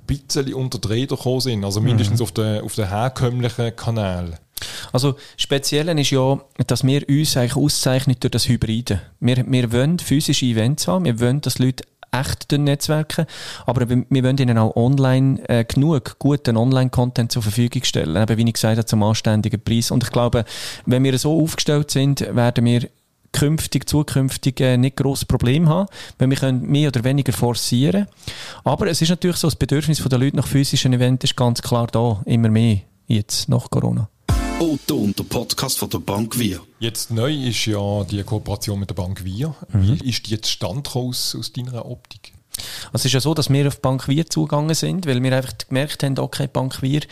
bisschen 0.07 0.55
unter 0.55 0.79
die 0.79 0.89
Räder 0.89 1.17
gekommen 1.17 1.41
sind, 1.41 1.65
also 1.65 1.81
mindestens 1.81 2.21
mhm. 2.21 2.25
auf 2.25 2.33
den, 2.33 2.61
auf 2.63 2.75
den 2.75 2.89
herkömmlichen 2.89 3.77
Kanälen. 3.77 4.37
Also, 4.93 5.17
speziell 5.37 5.99
ist 5.99 6.11
ja, 6.11 6.41
dass 6.67 6.85
wir 6.85 7.09
uns 7.09 7.37
eigentlich 7.37 7.57
auszeichnen 7.57 8.17
durch 8.21 8.31
das 8.31 8.49
Hybride. 8.49 9.01
Wir, 9.21 9.45
wir 9.47 9.73
wollen 9.73 9.99
physische 9.99 10.47
Events 10.47 10.89
haben, 10.89 11.05
wir 11.05 11.21
wollen, 11.21 11.41
dass 11.41 11.59
Leute 11.59 11.85
echt 12.13 12.51
Netzwerken, 12.53 13.27
aber 13.67 13.89
wir 13.89 14.25
wollen 14.25 14.39
ihnen 14.39 14.59
auch 14.59 14.75
online 14.77 15.41
äh, 15.49 15.65
genug 15.65 16.17
guten 16.19 16.57
Online-Content 16.57 17.33
zur 17.33 17.43
Verfügung 17.43 17.85
stellen, 17.85 18.21
eben 18.21 18.37
wie 18.37 18.49
ich 18.49 18.55
gesagt 18.55 18.79
habe, 18.79 18.87
zum 18.87 19.03
anständigen 19.03 19.61
Preis. 19.61 19.91
Und 19.91 20.03
ich 20.03 20.11
glaube, 20.11 20.45
wenn 20.87 21.05
wir 21.05 21.17
so 21.19 21.41
aufgestellt 21.41 21.91
sind, 21.91 22.21
werden 22.35 22.65
wir 22.65 22.89
künftig, 23.33 23.89
zukünftig 23.89 24.61
äh, 24.61 24.77
nicht 24.77 24.97
großes 24.97 25.25
Problem 25.27 25.69
haben, 25.69 25.89
weil 26.19 26.31
wir 26.31 26.37
können 26.37 26.69
mehr 26.69 26.89
oder 26.89 27.05
weniger 27.05 27.33
forcieren. 27.33 28.07
Aber 28.65 28.89
es 28.89 29.01
ist 29.03 29.11
natürlich 29.11 29.37
so, 29.37 29.47
das 29.47 29.57
Bedürfnis 29.57 30.03
der 30.03 30.19
Leute 30.19 30.37
nach 30.37 30.47
physischen 30.47 30.93
Events 30.93 31.25
ist 31.25 31.37
ganz 31.37 31.63
klar 31.63 31.87
da, 31.87 32.23
immer 32.27 32.49
mehr 32.49 32.79
jetzt 33.07 33.49
nach 33.49 33.71
Corona. 33.71 34.09
Otto 34.61 34.97
und 34.97 35.19
der 35.19 35.25
Podcast 35.25 35.79
von 35.79 35.89
der 35.89 36.01
Bank 36.01 36.39
Wir. 36.39 36.61
Jetzt 36.81 37.11
neu 37.11 37.33
ist 37.33 37.65
ja 37.65 38.05
die 38.05 38.23
Kooperation 38.23 38.79
mit 38.79 38.91
der 38.91 38.95
Bank 38.95 39.25
Wir. 39.25 39.55
Mhm. 39.73 40.01
Wie 40.03 40.11
ist 40.11 40.27
die 40.27 40.33
jetzt 40.33 40.51
Stand 40.51 40.95
aus, 40.95 41.35
aus 41.35 41.51
deiner 41.51 41.87
Optik? 41.87 42.35
Also 42.93 43.03
es 43.03 43.05
ist 43.07 43.13
ja 43.13 43.21
so, 43.21 43.35
dass 43.35 43.51
wir 43.51 43.69
auf 43.69 43.81
Bank 43.81 44.09
Wir 44.09 44.27
zugegangen 44.27 44.75
sind, 44.75 45.07
weil 45.07 45.23
wir 45.23 45.35
einfach 45.35 45.53
gemerkt 45.69 46.03
haben, 46.03 46.19
okay, 46.19 46.49
Bank 46.53 46.83
Wir 46.83 47.03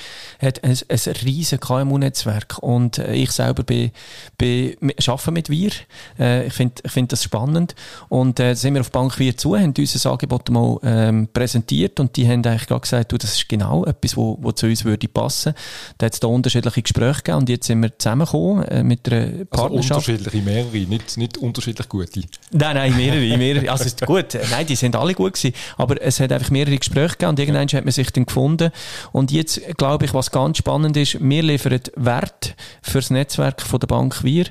hat 0.41 0.63
ein, 0.65 0.77
ein 0.89 1.13
riesen 1.25 1.61
KMU-Netzwerk 1.61 2.59
und 2.59 2.99
äh, 2.99 3.15
ich 3.15 3.31
selber 3.31 3.63
bin, 3.63 3.91
bin, 4.37 4.77
arbeite 5.07 5.31
mit 5.31 5.51
Wir. 5.51 5.71
Äh, 6.19 6.47
ich 6.47 6.53
finde 6.53 6.83
ich 6.85 6.91
find 6.91 7.13
das 7.13 7.23
spannend 7.23 7.75
und 8.09 8.41
äh, 8.41 8.55
sind 8.55 8.75
wir 8.75 8.81
auf 8.81 8.91
Bank 8.91 9.19
Wir 9.19 9.37
zu, 9.37 9.57
haben 9.57 9.75
unser 9.77 10.11
Angebot 10.11 10.51
mal 10.51 10.79
ähm, 10.83 11.29
präsentiert 11.33 12.01
und 12.01 12.17
die 12.17 12.27
haben 12.27 12.45
eigentlich 12.45 12.67
gerade 12.67 12.81
gesagt, 12.81 13.13
du, 13.13 13.19
das 13.19 13.35
ist 13.35 13.49
genau 13.49 13.85
etwas, 13.85 14.17
wo, 14.17 14.39
wo 14.41 14.53
zu 14.53 14.67
uns 14.67 14.85
würde 14.85 15.09
passen. 15.09 15.55
Da 15.99 16.07
hat 16.07 16.15
es 16.15 16.21
da 16.21 16.29
unterschiedliche 16.29 16.83
Gespräche 16.83 17.23
gegeben 17.23 17.39
und 17.39 17.49
jetzt 17.49 17.67
sind 17.67 17.81
wir 17.81 17.97
zusammengekommen 17.97 18.65
äh, 18.65 18.83
mit 18.83 19.11
einer 19.11 19.27
also 19.27 19.45
Partnerschaft. 19.47 20.09
Also 20.09 20.13
unterschiedliche, 20.13 20.45
mehrere, 20.45 20.89
nicht, 20.89 21.17
nicht 21.17 21.39
unterschiedlich 21.39 21.89
gute? 21.89 22.23
Nein, 22.51 22.75
nein, 22.75 22.97
mehrere, 22.97 23.39
mehrere. 23.39 23.71
Also 23.71 23.89
gut, 24.05 24.37
nein, 24.51 24.67
die 24.67 24.77
sind 24.77 24.97
alle 24.97 25.15
gut 25.15 25.28
gewesen. 25.31 25.55
Aber 25.77 26.01
es 26.01 26.21
hat 26.21 26.33
einfach 26.33 26.51
mehrere 26.51 26.77
Gespräche 26.79 27.13
gegeben 27.13 27.31
und 27.31 27.39
irgendwann 27.39 27.69
hat 27.69 27.85
man 27.85 27.93
sich 27.93 28.11
dann 28.11 28.27
gefunden. 28.27 28.71
Und 29.13 29.31
jetzt 29.31 29.61
glaube 29.77 30.05
ich, 30.05 30.15
was 30.15 30.31
ganz 30.31 30.59
spannend 30.59 30.97
ist, 30.97 31.19
wir 31.21 31.43
liefern 31.43 31.81
Wert 31.97 32.55
für 32.83 32.99
das 32.99 33.11
Netzwerk 33.11 33.63
von 33.63 33.81
der 33.81 33.87
Bank 33.87 34.23
Wir 34.25 34.47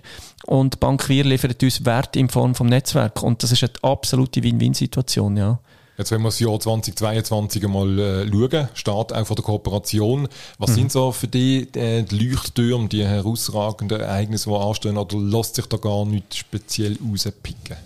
und 0.46 0.76
die 0.76 0.78
Bank 0.78 1.10
Wir 1.10 1.24
liefert 1.24 1.62
uns 1.64 1.86
Wert 1.86 2.16
in 2.16 2.30
Form 2.30 2.56
vom 2.56 2.68
Netzwerk. 2.68 3.24
Und 3.24 3.44
das 3.44 3.52
ist 3.52 3.64
eine 3.64 3.74
absolute 3.82 4.44
Win-Win-Situation, 4.44 5.38
ja. 5.38 5.60
Jetzt, 5.98 6.12
wenn 6.12 6.22
wir 6.22 6.28
das 6.28 6.40
Jahr 6.40 6.60
2022 6.60 7.66
einmal 7.66 8.00
äh, 8.00 8.28
schauen, 8.28 8.70
Start 8.76 9.14
auch 9.14 9.26
von 9.26 9.36
der 9.36 9.44
Kooperation, 9.44 10.28
was 10.60 10.70
mhm. 10.72 10.76
sind 10.76 10.92
so 10.92 11.12
für 11.12 11.28
die, 11.28 11.68
äh, 11.74 12.04
die 12.04 12.20
Leuchttürme, 12.20 12.88
die 12.88 13.04
herausragenden 13.04 14.00
Ereignisse, 14.00 14.52
die 14.52 14.56
anstehen, 14.56 14.98
oder 14.98 15.18
lässt 15.18 15.56
sich 15.56 15.66
da 15.66 15.78
gar 15.78 16.06
nicht 16.06 16.36
speziell 16.36 17.00
rauspicken? 17.04 17.78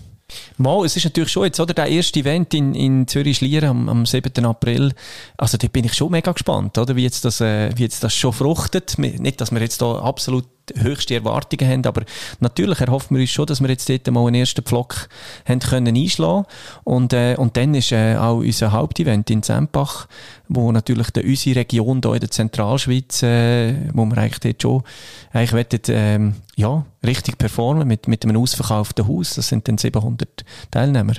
Mal, 0.61 0.85
es 0.85 0.95
ist 0.95 1.03
natürlich 1.03 1.31
schon 1.31 1.45
jetzt, 1.45 1.59
oder, 1.59 1.73
der 1.73 1.87
erste 1.87 2.19
Event 2.19 2.53
in, 2.53 2.73
in 2.75 3.07
Zürich-Schlieren 3.07 3.69
am, 3.69 3.89
am 3.89 4.05
7. 4.05 4.45
April. 4.45 4.93
Also, 5.37 5.57
da 5.57 5.67
bin 5.67 5.85
ich 5.85 5.93
schon 5.93 6.11
mega 6.11 6.31
gespannt, 6.31 6.77
oder, 6.77 6.95
wie 6.95 7.03
jetzt 7.03 7.25
das, 7.25 7.41
äh, 7.41 7.71
wie 7.75 7.83
jetzt 7.83 8.03
das 8.03 8.13
schon 8.13 8.33
fruchtet. 8.33 8.97
Nicht, 8.97 9.41
dass 9.41 9.51
wir 9.51 9.59
jetzt 9.59 9.81
da 9.81 9.99
absolut 9.99 10.45
höchste 10.75 11.15
Erwartungen 11.15 11.69
haben, 11.69 11.85
aber 11.85 12.03
natürlich 12.39 12.79
erhoffen 12.79 13.15
wir 13.15 13.21
uns 13.21 13.31
schon, 13.31 13.45
dass 13.45 13.61
wir 13.61 13.69
jetzt 13.69 13.89
dort 13.89 14.09
mal 14.11 14.25
einen 14.27 14.35
ersten 14.35 14.63
Pflock 14.63 15.09
haben 15.45 15.59
können 15.59 15.95
einschlagen 15.95 16.45
und, 16.83 17.13
äh, 17.13 17.35
und 17.37 17.57
dann 17.57 17.73
ist 17.73 17.91
äh, 17.91 18.15
auch 18.15 18.37
unser 18.37 18.71
Hauptevent 18.71 19.29
in 19.29 19.43
Sempach, 19.43 20.07
wo 20.47 20.71
natürlich 20.71 21.09
der, 21.11 21.23
unsere 21.25 21.59
Region 21.59 22.01
hier 22.03 22.13
in 22.13 22.19
der 22.19 22.31
Zentralschweiz, 22.31 23.23
äh, 23.23 23.73
wo 23.93 24.05
wir 24.05 24.17
eigentlich 24.17 24.39
dort 24.39 24.61
schon 24.61 24.83
eigentlich 25.31 25.53
wollen, 25.53 25.81
ähm, 25.87 26.35
ja, 26.55 26.85
richtig 27.05 27.37
performen 27.37 27.87
mit, 27.87 28.07
mit 28.07 28.23
einem 28.23 28.37
ausverkauften 28.37 29.07
Haus. 29.07 29.35
Das 29.35 29.47
sind 29.47 29.67
dann 29.67 29.77
700 29.77 30.45
Teilnehmer. 30.69 31.13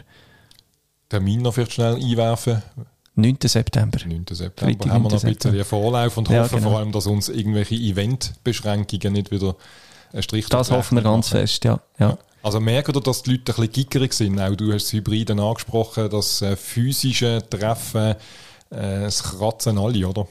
Termin 1.08 1.42
noch 1.42 1.54
vielleicht 1.54 1.72
schnell 1.72 1.94
einwerfen. 1.96 2.62
9. 3.14 3.36
September. 3.44 3.98
9. 4.04 4.24
September 4.30 4.72
Freitag, 4.72 4.92
haben 4.92 5.02
wir 5.02 5.10
noch 5.10 5.24
ein 5.24 5.34
bisschen 5.34 5.64
Vorlauf 5.64 6.16
und 6.16 6.28
ja, 6.30 6.42
hoffen 6.42 6.58
genau. 6.58 6.70
vor 6.70 6.78
allem, 6.78 6.92
dass 6.92 7.06
uns 7.06 7.28
irgendwelche 7.28 7.74
Eventbeschränkungen 7.74 9.12
nicht 9.12 9.30
wieder 9.30 9.56
einen 10.12 10.22
Strich 10.22 10.48
Das 10.48 10.70
hoffen 10.70 10.96
wir 10.96 11.02
ganz 11.02 11.28
fest, 11.28 11.64
ja. 11.64 11.80
ja. 11.98 12.16
Also 12.42 12.58
merken 12.58 12.94
ihr, 12.94 13.00
dass 13.00 13.22
die 13.22 13.32
Leute 13.32 13.52
ein 13.52 13.56
bisschen 13.56 13.72
gickerig 13.72 14.12
sind? 14.14 14.40
Auch 14.40 14.56
du 14.56 14.72
hast 14.72 14.84
das 14.84 14.92
Hybriden 14.94 15.38
angesprochen, 15.40 16.10
das 16.10 16.42
äh, 16.42 16.56
physische 16.56 17.42
Treffen, 17.48 18.16
äh, 18.70 19.04
es 19.04 19.22
kratzen 19.22 19.78
alle, 19.78 20.08
oder? 20.08 20.26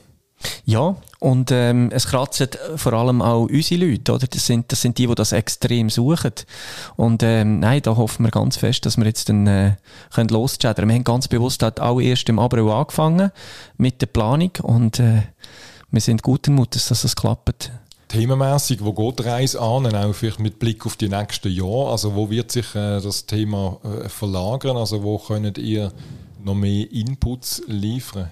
Ja, 0.66 0.96
und 1.20 1.52
ähm, 1.52 1.90
es 1.92 2.08
kratzen 2.08 2.48
vor 2.76 2.94
allem 2.94 3.22
auch 3.22 3.44
unsere 3.44 3.86
Leute, 3.86 4.14
oder? 4.14 4.28
Das 4.28 4.46
sind, 4.46 4.72
das 4.72 4.82
sind 4.82 4.98
die, 4.98 5.08
die 5.08 5.16
das 5.16 5.32
extrem 5.32 5.90
suchen. 5.90 6.34
Und 6.96 7.24
ähm, 7.24 7.60
nein, 7.60 7.82
da 7.84 7.96
hoffen 7.96 8.24
wir 8.26 8.32
ganz 8.32 8.58
fest, 8.58 8.86
dass 8.86 8.98
wir 8.98 9.06
jetzt 9.06 9.30
dann 9.30 9.46
äh, 9.48 9.76
können 10.14 10.30
loschattern. 10.30 10.88
Wir 10.88 10.96
haben 10.96 11.04
ganz 11.04 11.28
bewusst 11.28 11.62
halt 11.64 11.80
auch 11.80 12.00
erst 12.00 12.28
im 12.30 12.40
April 12.40 12.70
angefangen 12.70 13.32
mit 13.78 14.02
der 14.02 14.08
Planung 14.08 14.52
und 14.64 15.00
äh, 15.00 15.24
wir 15.92 16.02
sind 16.02 16.24
guten 16.24 16.56
Mutes, 16.56 16.88
dass 16.88 17.02
das 17.02 17.16
klappt. 17.16 17.72
Themenmäßig, 18.08 18.84
wo 18.84 18.92
geht 18.94 19.20
die 19.20 19.24
Reise 19.24 19.62
an, 19.62 19.94
auch 19.96 20.14
vielleicht 20.14 20.40
mit 20.40 20.60
Blick 20.60 20.86
auf 20.86 20.98
die 20.98 21.08
nächsten 21.08 21.52
Jahre? 21.52 21.92
Also 21.92 22.16
wo 22.16 22.30
wird 22.30 22.52
sich 22.52 22.76
äh, 22.76 23.00
das 23.00 23.26
Thema 23.26 23.78
äh, 23.84 24.10
verlagern? 24.10 24.76
Also 24.76 25.04
wo 25.04 25.18
könnt 25.18 25.58
ihr 25.58 25.94
noch 26.44 26.56
mehr 26.56 26.92
Inputs 26.92 27.62
liefern? 27.68 28.32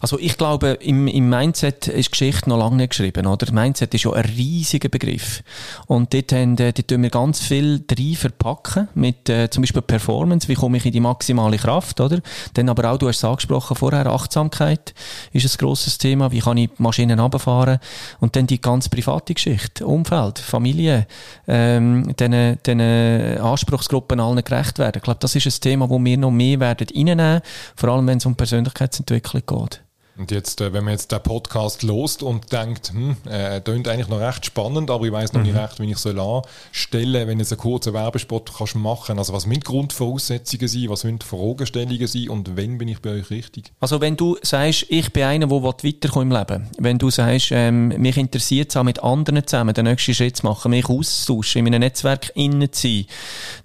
Also 0.00 0.18
ich 0.18 0.36
glaube, 0.36 0.78
im, 0.80 1.06
im 1.06 1.28
Mindset 1.28 1.88
ist 1.88 2.10
Geschichte 2.10 2.48
noch 2.48 2.58
lange 2.58 2.76
nicht 2.76 2.90
geschrieben, 2.90 3.26
oder? 3.26 3.52
Mindset 3.52 3.94
ist 3.94 4.04
ja 4.04 4.12
ein 4.12 4.24
riesiger 4.24 4.88
Begriff. 4.88 5.42
Und 5.86 6.12
dort, 6.12 6.32
haben, 6.32 6.58
äh, 6.58 6.72
dort 6.72 6.88
tun 6.88 7.02
wir 7.02 7.10
ganz 7.10 7.40
viel 7.40 7.84
rein 7.90 8.14
verpacken, 8.14 8.88
mit 8.94 9.28
äh, 9.28 9.48
zum 9.50 9.62
Beispiel 9.62 9.82
Performance, 9.82 10.48
wie 10.48 10.54
komme 10.54 10.76
ich 10.76 10.86
in 10.86 10.92
die 10.92 11.00
maximale 11.00 11.56
Kraft, 11.56 12.00
oder? 12.00 12.20
Dann 12.54 12.68
aber 12.68 12.90
auch, 12.90 12.98
du 12.98 13.08
hast 13.08 13.18
es 13.18 13.24
angesprochen 13.24 13.76
vorher, 13.76 14.06
Achtsamkeit 14.06 14.94
ist 15.32 15.44
ein 15.44 15.58
grosses 15.58 15.98
Thema, 15.98 16.32
wie 16.32 16.40
kann 16.40 16.56
ich 16.56 16.70
Maschinen 16.78 17.20
runterfahren 17.20 17.78
und 18.20 18.36
dann 18.36 18.46
die 18.46 18.60
ganz 18.60 18.88
private 18.88 19.34
Geschichte, 19.34 19.86
Umfeld, 19.86 20.38
Familie, 20.38 21.06
ähm, 21.46 22.14
diesen, 22.18 22.58
diesen 22.62 23.38
Anspruchsgruppen 23.38 24.20
allen 24.20 24.42
gerecht 24.44 24.78
werden. 24.78 24.98
Ich 24.98 25.02
glaube, 25.02 25.20
das 25.20 25.34
ist 25.34 25.46
ein 25.46 25.60
Thema, 25.60 25.88
wo 25.88 26.02
wir 26.02 26.18
noch 26.18 26.30
mehr 26.30 26.60
werden 26.60 26.86
reinnehmen, 26.94 27.40
vor 27.76 27.90
allem 27.90 28.06
wenn 28.06 28.18
es 28.18 28.26
um 28.26 28.34
Persönlichkeitsentwicklung 28.34 29.43
geht. 29.46 29.84
Und 30.16 30.30
jetzt, 30.30 30.60
äh, 30.60 30.72
wenn 30.72 30.84
man 30.84 30.92
jetzt 30.92 31.10
den 31.10 31.20
Podcast 31.22 31.82
lost 31.82 32.22
und 32.22 32.52
denkt, 32.52 32.92
hm, 32.92 33.16
äh, 33.28 33.60
klingt 33.60 33.88
eigentlich 33.88 34.08
noch 34.08 34.20
recht 34.20 34.46
spannend, 34.46 34.90
aber 34.90 35.04
ich 35.06 35.12
weiß 35.12 35.32
noch 35.32 35.40
mhm. 35.40 35.48
nicht 35.48 35.56
recht, 35.56 35.80
wie 35.80 35.90
ich 35.90 35.98
soll 35.98 36.20
anstellen, 36.20 37.26
wenn 37.26 37.38
du 37.38 37.44
einen 37.44 37.58
kurzen 37.58 37.94
Werbespot 37.94 38.52
kannst 38.56 38.76
machen. 38.76 39.18
Also 39.18 39.32
was 39.32 39.46
müssen 39.46 39.62
Grundvoraussetzungen 39.62 40.68
sein, 40.68 40.88
was 40.88 41.02
müssen 41.02 41.20
Fragestellungen 41.20 42.06
sein 42.06 42.28
und 42.28 42.56
wenn 42.56 42.78
bin 42.78 42.88
ich 42.88 43.00
bei 43.00 43.10
euch 43.10 43.30
richtig? 43.30 43.72
Also 43.80 44.00
wenn 44.00 44.16
du 44.16 44.36
sagst, 44.42 44.86
ich 44.88 45.12
bin 45.12 45.24
einer, 45.24 45.46
der 45.48 45.62
weiterkommen 45.62 46.30
im 46.30 46.38
Leben, 46.38 46.68
wenn 46.78 46.98
du 46.98 47.10
sagst, 47.10 47.48
ähm, 47.50 47.88
mich 47.88 48.16
interessiert 48.16 48.70
es 48.70 48.76
auch 48.76 48.84
mit 48.84 49.02
anderen 49.02 49.44
zusammen, 49.44 49.74
den 49.74 49.86
nächsten 49.86 50.14
Schritt 50.14 50.36
zu 50.36 50.46
machen, 50.46 50.70
mich 50.70 50.88
auszutauschen, 50.88 51.60
in 51.60 51.64
meinem 51.64 51.80
Netzwerk 51.80 52.30
innen 52.36 52.72
zu 52.72 52.86
sein, 52.86 53.06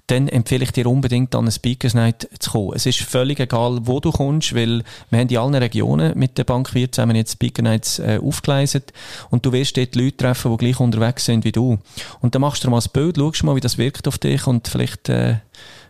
dann 0.10 0.28
empfehle 0.28 0.64
ich 0.64 0.72
dir 0.72 0.88
unbedingt 0.88 1.36
an 1.36 1.42
eine 1.42 1.52
Speakers 1.52 1.94
Night 1.94 2.28
zu 2.40 2.52
kommen. 2.52 2.74
Es 2.76 2.86
ist 2.86 3.00
völlig 3.00 3.40
egal, 3.40 3.80
wo 3.84 4.00
du 4.00 4.12
kommst, 4.12 4.56
weil 4.56 4.84
wir 5.10 5.20
haben 5.20 5.30
in 5.30 5.38
allen 5.38 5.56
Regionen 5.56 6.18
mit 6.18 6.38
der 6.38 6.46
Bank 6.46 6.74
wir 6.74 6.92
zusammen 6.92 7.16
jetzt 7.16 7.34
Speaker 7.34 7.62
Nights 7.62 8.00
äh, 8.00 8.20
aufgeleistet 8.22 8.92
und 9.30 9.46
du 9.46 9.52
wirst 9.52 9.78
dort 9.78 9.96
Leute 9.96 10.18
treffen, 10.18 10.52
die 10.52 10.58
gleich 10.58 10.80
unterwegs 10.80 11.26
sind 11.26 11.46
wie 11.46 11.52
du. 11.52 11.78
Und 12.22 12.34
dann 12.34 12.42
machst 12.42 12.64
du 12.64 12.70
mal 12.70 12.78
das 12.78 12.90
Bild, 12.90 13.18
schaust 13.18 13.44
mal, 13.44 13.56
wie 13.56 13.62
das 13.62 13.78
wirkt 13.78 14.08
auf 14.08 14.18
dich 14.18 14.48
und 14.48 14.68
vielleicht 14.68 15.10
äh, 15.10 15.38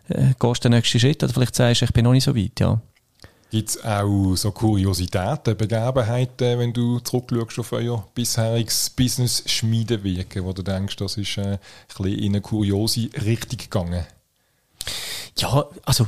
äh, 0.09 0.33
gehst 0.39 0.65
du 0.65 0.69
den 0.69 0.71
nächsten 0.73 0.99
Schritt 0.99 1.23
oder 1.23 1.33
vielleicht 1.33 1.55
sagst 1.55 1.81
du, 1.81 1.85
ich 1.85 1.93
bin 1.93 2.03
noch 2.03 2.11
nicht 2.11 2.25
so 2.25 2.35
weit, 2.35 2.59
ja. 2.59 2.81
Gibt 3.51 3.69
es 3.69 3.83
auch 3.83 4.35
so 4.35 4.51
Kuriositäten, 4.51 5.57
Begebenheiten, 5.57 6.59
wenn 6.59 6.71
du 6.71 6.99
zurückschaust 6.99 7.59
auf 7.59 7.71
euer 7.71 8.07
bisheriges 8.13 8.91
Business-Schmiedenwirken, 8.91 10.45
wo 10.45 10.53
du 10.53 10.61
denkst, 10.61 10.97
das 10.97 11.17
ist 11.17 11.35
äh, 11.39 11.41
ein 11.41 11.59
bisschen 11.87 12.19
in 12.19 12.33
eine 12.33 12.41
kuriose 12.41 13.09
Richtung 13.25 13.57
gegangen? 13.57 14.05
Ja, 15.37 15.65
also, 15.85 16.07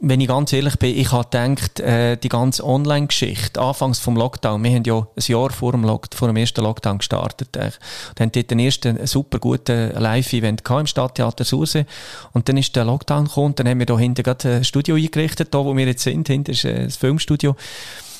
wenn 0.00 0.20
ich 0.20 0.28
ganz 0.28 0.52
ehrlich 0.52 0.76
bin, 0.76 0.96
ich 0.96 1.12
habe 1.12 1.28
gedacht, 1.30 1.78
äh, 1.78 2.16
die 2.16 2.28
ganze 2.28 2.64
Online-Geschichte, 2.64 3.60
anfangs 3.60 4.00
vom 4.00 4.16
Lockdown, 4.16 4.62
wir 4.64 4.72
haben 4.72 4.84
ja 4.84 4.98
ein 4.98 5.22
Jahr 5.24 5.50
vor 5.50 5.72
dem, 5.72 5.84
Lock 5.84 6.08
vor 6.14 6.28
dem 6.28 6.36
ersten 6.36 6.62
Lockdown 6.62 6.98
gestartet, 6.98 7.56
äh, 7.56 7.70
und 8.10 8.20
haben 8.20 8.32
dort 8.32 8.50
den 8.50 8.58
ersten 8.58 9.06
super 9.06 9.38
guten 9.38 9.92
Live-Event 9.92 10.62
im 10.68 10.86
Stadttheater 10.86 11.44
Sursee, 11.44 11.86
und 12.32 12.48
dann 12.48 12.56
ist 12.56 12.74
der 12.74 12.84
Lockdown 12.84 13.26
gekommen, 13.26 13.54
dann 13.54 13.68
haben 13.68 13.78
wir 13.78 13.86
da 13.86 13.96
hinten 13.96 14.24
gerade 14.24 14.56
ein 14.56 14.64
Studio 14.64 14.96
eingerichtet, 14.96 15.54
da 15.54 15.64
wo 15.64 15.76
wir 15.76 15.86
jetzt 15.86 16.02
sind, 16.02 16.26
hinten 16.26 16.50
ist 16.50 16.64
äh, 16.64 16.84
das 16.84 16.96
Filmstudio, 16.96 17.54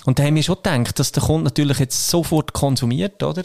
und 0.04 0.18
da 0.18 0.24
haben 0.24 0.34
wir 0.34 0.42
schon 0.42 0.56
gedacht, 0.56 0.98
dass 0.98 1.12
der 1.12 1.22
Kunde 1.22 1.44
natürlich 1.44 1.78
jetzt 1.78 2.08
sofort 2.08 2.52
konsumiert, 2.52 3.22
oder? 3.22 3.42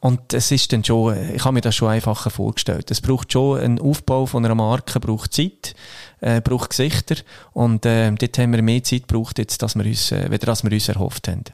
Und 0.00 0.32
es 0.32 0.50
ist 0.50 0.72
dann 0.72 0.82
schon, 0.82 1.34
ich 1.34 1.44
habe 1.44 1.54
mir 1.54 1.60
das 1.60 1.74
schon 1.74 1.88
einfacher 1.88 2.30
vorgestellt. 2.30 2.90
Es 2.90 3.00
braucht 3.00 3.32
schon 3.32 3.60
einen 3.60 3.78
Aufbau 3.78 4.26
von 4.26 4.44
einer 4.44 4.54
Marke, 4.54 5.00
braucht 5.00 5.34
Zeit, 5.34 5.74
äh, 6.20 6.40
braucht 6.40 6.70
Gesichter. 6.70 7.16
Und 7.52 7.84
äh, 7.84 8.10
dort 8.12 8.38
haben 8.38 8.52
wir 8.52 8.62
mehr 8.62 8.82
Zeit 8.82 9.08
gebraucht, 9.08 9.38
jetzt, 9.38 9.62
dass 9.62 9.74
wir 9.74 9.84
uns, 9.84 10.10
äh, 10.12 10.30
weder 10.30 10.48
als 10.48 10.64
wir 10.64 10.72
uns 10.72 10.88
erhofft 10.88 11.28
haben. 11.28 11.44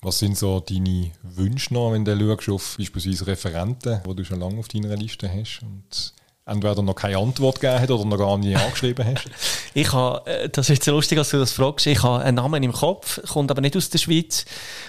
Was 0.00 0.18
sind 0.20 0.36
so 0.36 0.60
deine 0.60 1.10
Wünsche 1.22 1.74
noch, 1.74 1.92
wenn 1.92 2.04
du 2.04 2.16
schaust 2.16 2.48
auf 2.50 2.76
beispielsweise 2.78 3.26
Referenten, 3.26 4.00
die 4.06 4.14
du 4.14 4.24
schon 4.24 4.38
lange 4.38 4.58
auf 4.58 4.68
deiner 4.68 4.94
Liste 4.96 5.28
hast 5.28 5.60
und 5.62 6.12
entweder 6.48 6.82
noch 6.82 6.94
keine 6.94 7.18
Antwort 7.18 7.60
gegeben 7.60 7.80
hat 7.80 7.90
oder 7.90 8.04
noch 8.04 8.18
gar 8.18 8.38
nie 8.38 8.56
angeschrieben 8.56 9.04
hast? 9.06 9.30
ich 9.74 9.92
habe, 9.92 10.28
äh, 10.30 10.48
das 10.48 10.70
ist 10.70 10.78
jetzt 10.78 10.86
lustig, 10.86 11.18
dass 11.18 11.30
du 11.30 11.38
das 11.38 11.52
fragst, 11.52 11.86
ich 11.86 12.02
habe 12.02 12.24
einen 12.24 12.36
Namen 12.36 12.62
im 12.62 12.72
Kopf, 12.72 13.20
kommt 13.28 13.50
aber 13.50 13.60
nicht 13.60 13.76
aus 13.76 13.90
der 13.90 13.98
Schweiz 13.98 14.44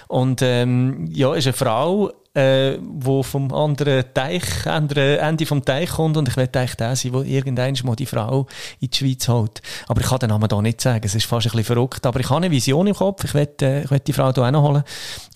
und 0.08 0.42
ähm, 0.42 1.08
ja, 1.12 1.34
ist 1.34 1.46
eine 1.46 1.52
Frau, 1.52 2.10
äh, 2.34 2.78
wo 2.80 3.22
vom 3.22 3.52
anderen 3.52 4.04
Teich, 4.14 4.66
andere 4.66 5.18
Ende 5.18 5.46
vom 5.46 5.64
Teich 5.64 5.90
kommt 5.90 6.16
und 6.16 6.28
ich 6.28 6.36
will 6.36 6.48
eigentlich 6.52 6.76
der 6.76 6.94
sein, 6.94 7.12
der 7.12 7.22
irgendwann 7.22 7.74
mal 7.82 7.96
die 7.96 8.06
Frau 8.06 8.46
in 8.78 8.88
die 8.88 8.96
Schweiz 8.96 9.28
holt. 9.28 9.60
Aber 9.88 10.00
ich 10.00 10.06
kann 10.06 10.20
den 10.20 10.28
Namen 10.28 10.48
hier 10.48 10.62
nicht 10.62 10.80
sagen, 10.80 11.00
es 11.04 11.14
ist 11.14 11.26
fast 11.26 11.46
ein 11.46 11.50
bisschen 11.50 11.64
verrückt, 11.64 12.06
aber 12.06 12.20
ich 12.20 12.30
habe 12.30 12.36
eine 12.36 12.50
Vision 12.50 12.86
im 12.86 12.94
Kopf, 12.94 13.24
ich 13.24 13.34
will, 13.34 13.48
äh, 13.62 13.82
ich 13.82 13.90
will 13.90 13.98
die 13.98 14.12
Frau 14.12 14.32
hier 14.32 14.44
auch 14.44 14.50
noch 14.50 14.62
holen, 14.62 14.84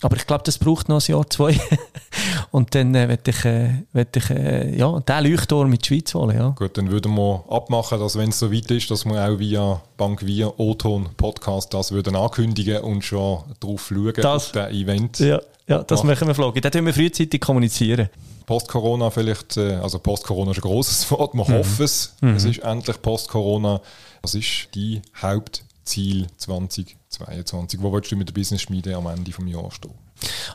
aber 0.01 0.15
ich 0.15 0.25
glaube, 0.25 0.43
das 0.45 0.57
braucht 0.57 0.87
noch 0.87 1.05
ein 1.05 1.11
Jahr, 1.11 1.29
zwei 1.29 1.59
und 2.51 2.73
dann 2.73 2.95
äh, 2.95 3.09
will 3.09 3.19
ich, 3.25 3.45
äh, 3.45 3.69
will 3.91 4.07
ich 4.15 4.29
äh, 4.29 4.77
ja, 4.77 4.99
den 4.99 5.23
Leuchtturm 5.25 5.69
mit 5.69 5.83
die 5.83 5.87
Schweiz 5.87 6.13
holen. 6.13 6.37
Ja. 6.37 6.49
Gut, 6.49 6.77
dann 6.77 6.89
würden 6.89 7.13
wir 7.15 7.43
abmachen, 7.49 7.99
dass 7.99 8.17
wenn 8.17 8.29
es 8.29 8.39
so 8.39 8.53
weit 8.53 8.71
ist, 8.71 8.89
dass 8.89 9.03
wir 9.03 9.21
auch 9.21 9.37
via 9.37 9.81
Bank 9.97 10.25
via 10.25 10.51
O-Ton 10.57 11.09
Podcast 11.17 11.73
das 11.73 11.91
würden 11.91 12.15
ankündigen 12.15 12.79
und 12.81 13.03
schon 13.03 13.43
drauf 13.59 13.87
schauen 13.87 14.13
das, 14.15 14.47
auf 14.47 14.51
den 14.51 14.67
Event. 14.69 15.19
Ja. 15.19 15.41
Ja, 15.67 15.83
das 15.83 16.03
machen, 16.03 16.09
machen 16.09 16.27
wir 16.27 16.35
vloggen. 16.35 16.61
Da 16.61 16.69
tun 16.69 16.85
wir 16.85 16.93
frühzeitig 16.93 17.41
kommunizieren. 17.41 18.09
Post-Corona 18.45 19.09
vielleicht, 19.09 19.57
äh, 19.57 19.73
also 19.75 19.97
Post-Corona 19.97 20.51
ist 20.51 20.57
ein 20.57 20.61
grosses 20.61 21.09
Wort, 21.11 21.33
wir 21.33 21.43
mhm. 21.43 21.53
hoffen 21.53 21.83
es. 21.83 22.13
Mhm. 22.21 22.35
Es 22.35 22.45
ist 22.45 22.59
endlich 22.59 23.01
Post-Corona. 23.01 23.81
Was 24.21 24.35
ist 24.35 24.69
dein 24.75 25.01
Hauptziel 25.19 26.27
2022? 26.37 27.81
Wo 27.81 27.91
willst 27.91 28.11
du 28.11 28.15
mit 28.15 28.29
der 28.29 28.33
Business-Schmiede 28.33 28.95
am 28.95 29.07
Ende 29.07 29.31
des 29.31 29.51
Jahres 29.51 29.73
stehen? 29.73 30.04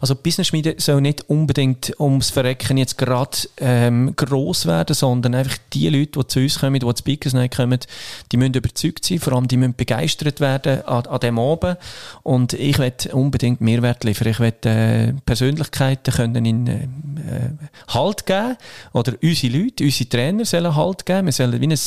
Also 0.00 0.14
Business 0.14 0.48
Schmiede 0.48 0.74
soll 0.78 1.00
nicht 1.00 1.28
unbedingt 1.28 1.92
ums 2.00 2.30
Verrecken 2.30 2.78
jetzt 2.78 2.96
gerade 2.96 3.36
ähm, 3.58 4.14
gross 4.16 4.66
werden, 4.66 4.94
sondern 4.94 5.34
einfach 5.34 5.58
die 5.72 5.88
Leute, 5.88 6.18
die 6.18 6.26
zu 6.26 6.40
uns 6.40 6.58
kommen, 6.58 6.80
die 6.80 6.86
zu 6.86 6.96
Speakers 6.96 7.34
kommen, 7.54 7.78
die 8.32 8.36
müssen 8.36 8.54
überzeugt 8.54 9.04
sein, 9.04 9.18
vor 9.18 9.34
allem 9.34 9.48
die 9.48 9.56
müssen 9.56 9.74
begeistert 9.74 10.40
werden 10.40 10.82
an, 10.86 11.06
an 11.06 11.20
dem 11.20 11.38
Abend 11.38 11.76
und 12.22 12.54
ich 12.54 12.78
werde 12.78 13.14
unbedingt 13.14 13.60
Mehrwert 13.60 14.04
liefern. 14.04 14.28
Ich 14.28 14.40
werde 14.40 14.68
äh, 14.68 15.12
Persönlichkeiten 15.24 16.14
können 16.14 16.44
in 16.44 16.66
äh, 16.66 16.80
Halt 17.88 18.26
geben 18.26 18.56
oder 18.92 19.12
unsere 19.22 19.58
Leute, 19.58 19.84
unsere 19.84 20.08
Trainer 20.08 20.44
sollen 20.44 20.74
Halt 20.74 21.04
geben. 21.04 21.26
Wir 21.26 21.32
sollen 21.32 21.60
wie 21.60 21.66
ein, 21.66 21.78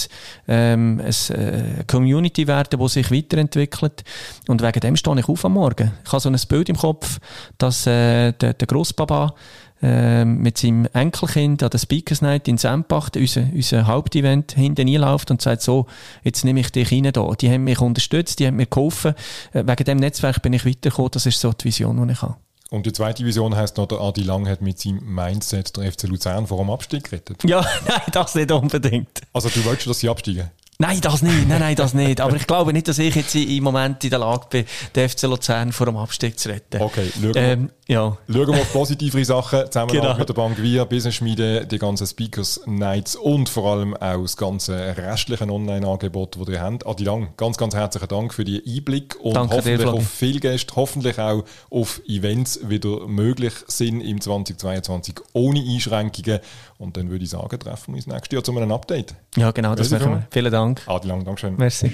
ähm, 0.47 1.01
ein 1.01 1.35
äh, 1.35 1.83
Community 1.87 2.47
werden, 2.47 2.79
die 2.79 2.89
sich 2.89 3.11
weiterentwickelt 3.11 4.03
und 4.47 4.61
wegen 4.61 4.79
dem 4.79 4.95
stehe 4.95 5.19
ich 5.19 5.27
auf 5.27 5.45
am 5.45 5.53
Morgen. 5.53 5.91
Ich 6.05 6.11
habe 6.11 6.21
so 6.21 6.29
ein 6.29 6.37
Bild 6.47 6.69
im 6.69 6.77
Kopf, 6.77 7.19
dass 7.63 7.87
äh, 7.87 8.33
der, 8.33 8.53
der 8.53 8.67
Großpapa 8.67 9.33
äh, 9.81 10.25
mit 10.25 10.57
seinem 10.57 10.85
Enkelkind 10.93 11.63
an 11.63 11.69
der 11.69 11.77
Speakers 11.77 12.21
Night 12.21 12.47
in 12.47 12.57
Sempach, 12.57 13.09
unser, 13.15 13.47
unser 13.53 13.87
Hauptevent, 13.87 14.51
hinten 14.51 14.87
läuft 14.87 15.31
und 15.31 15.41
sagt 15.41 15.61
so, 15.61 15.87
jetzt 16.23 16.43
nehme 16.43 16.59
ich 16.59 16.71
dich 16.71 16.91
rein 16.91 17.09
da. 17.11 17.31
Die 17.39 17.49
haben 17.49 17.63
mich 17.63 17.79
unterstützt, 17.79 18.39
die 18.39 18.47
haben 18.47 18.57
mir 18.57 18.65
geholfen. 18.65 19.15
Äh, 19.53 19.63
wegen 19.65 19.83
dem 19.85 19.97
Netzwerk 19.99 20.41
bin 20.41 20.53
ich 20.53 20.65
weitergekommen. 20.65 21.11
Das 21.11 21.25
ist 21.25 21.39
so 21.39 21.53
die 21.53 21.65
Vision, 21.65 22.05
die 22.05 22.13
ich 22.13 22.21
habe. 22.21 22.35
Und 22.69 22.85
die 22.85 22.91
zweite 22.91 23.23
Vision 23.23 23.55
heisst 23.55 23.77
noch, 23.77 23.87
der 23.87 24.01
Adi 24.01 24.23
Lang 24.23 24.47
hat 24.47 24.61
mit 24.61 24.79
seinem 24.79 25.05
Mindset 25.05 25.77
der 25.77 25.89
FC 25.91 26.03
Luzern 26.03 26.47
vor 26.47 26.57
dem 26.57 26.69
Abstieg 26.69 27.05
gerettet. 27.05 27.43
Ja, 27.45 27.61
nein, 27.87 28.01
das 28.11 28.35
nicht 28.35 28.51
unbedingt. 28.51 29.21
Also 29.31 29.47
du 29.49 29.63
wolltest, 29.63 29.87
dass 29.87 29.99
sie 29.99 30.09
absteigen? 30.09 30.49
Nein, 30.83 30.99
das 30.99 31.21
nicht. 31.21 31.47
Nein, 31.47 31.59
nein, 31.61 31.75
das 31.77 31.93
nicht. 31.93 32.19
Aber 32.19 32.35
ich 32.35 32.45
glaube 32.45 32.73
nicht, 32.73 32.89
dass 32.89 32.99
ich 32.99 33.15
jetzt 33.15 33.33
im 33.35 33.63
Moment 33.63 34.03
in 34.03 34.09
der 34.09 34.19
Lage 34.19 34.47
bin, 34.49 34.65
den 34.93 35.07
FC 35.07 35.21
Luzern 35.23 35.71
vor 35.71 35.85
dem 35.85 35.95
Abstieg 35.95 36.37
zu 36.37 36.49
retten. 36.49 36.81
Okay, 36.81 37.09
schauen 37.09 37.33
wir, 37.33 37.35
ähm, 37.37 37.69
ja. 37.87 38.17
schauen 38.27 38.47
wir 38.47 38.61
auf 38.61 38.73
positive 38.73 39.23
Sachen. 39.23 39.65
Zusammen 39.67 39.93
genau. 39.93 40.17
mit 40.17 40.27
der 40.27 40.33
Bank 40.33 40.61
Via, 40.61 40.83
Business 40.83 41.15
Schmiede, 41.15 41.65
die 41.65 41.79
ganzen 41.79 42.05
Speakers 42.05 42.59
Nights 42.65 43.15
und 43.15 43.47
vor 43.47 43.71
allem 43.71 43.95
auch 43.95 44.23
das 44.23 44.35
ganze 44.35 44.73
restliche 44.75 45.49
Online-Angebot, 45.49 46.35
das 46.37 46.49
ihr 46.49 46.61
habt. 46.61 46.85
Adi 46.85 47.05
Lang, 47.05 47.29
ganz, 47.37 47.57
ganz 47.57 47.75
herzlichen 47.75 48.09
Dank 48.09 48.33
für 48.33 48.43
die 48.43 48.61
Einblick 48.67 49.15
und 49.21 49.35
Danke 49.35 49.55
hoffentlich 49.55 49.79
dir, 49.79 49.93
auf 49.93 50.09
viele 50.09 50.41
Gäste, 50.41 50.75
hoffentlich 50.75 51.17
auch 51.17 51.45
auf 51.69 52.01
Events 52.09 52.59
wieder 52.67 53.07
möglich 53.07 53.53
sind 53.67 54.01
im 54.01 54.19
2022 54.19 55.15
ohne 55.31 55.61
Einschränkungen. 55.61 56.41
Und 56.77 56.97
dann 56.97 57.09
würde 57.09 57.23
ich 57.23 57.29
sagen, 57.29 57.57
treffen 57.57 57.93
wir 57.93 57.99
uns 57.99 58.07
nächstes 58.07 58.33
Jahr 58.33 58.43
zu 58.43 58.51
einem 58.51 58.73
Update. 58.73 59.15
Ja, 59.37 59.51
genau, 59.51 59.75
das 59.75 59.89
machen 59.89 60.11
wir. 60.11 60.27
Vielen 60.29 60.51
Dank. 60.51 60.72
Adi 60.87 61.07
Lang, 61.07 61.23
Dankeschön. 61.23 61.55
Merci. 61.57 61.91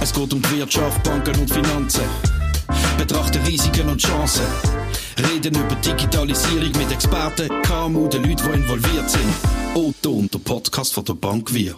Es 0.00 0.12
geht 0.12 0.32
um 0.32 0.42
die 0.42 0.58
Wirtschaft, 0.58 1.02
Banken 1.04 1.38
und 1.40 1.50
Finanzen. 1.50 2.04
Betrachte 2.98 3.38
Risiken 3.46 3.88
und 3.88 4.00
Chancen. 4.00 4.46
Reden 5.18 5.54
über 5.54 5.74
Digitalisierung 5.76 6.72
mit 6.72 6.92
Experten, 6.92 7.48
KMU, 7.62 8.08
den 8.08 8.24
Leuten, 8.24 8.42
die 8.52 8.58
involviert 8.58 9.08
sind. 9.10 9.34
Otto 9.74 10.12
und 10.12 10.32
der 10.32 10.38
Podcast 10.40 10.94
von 10.94 11.04
der 11.04 11.14
Bank 11.14 11.52
Wir. 11.52 11.76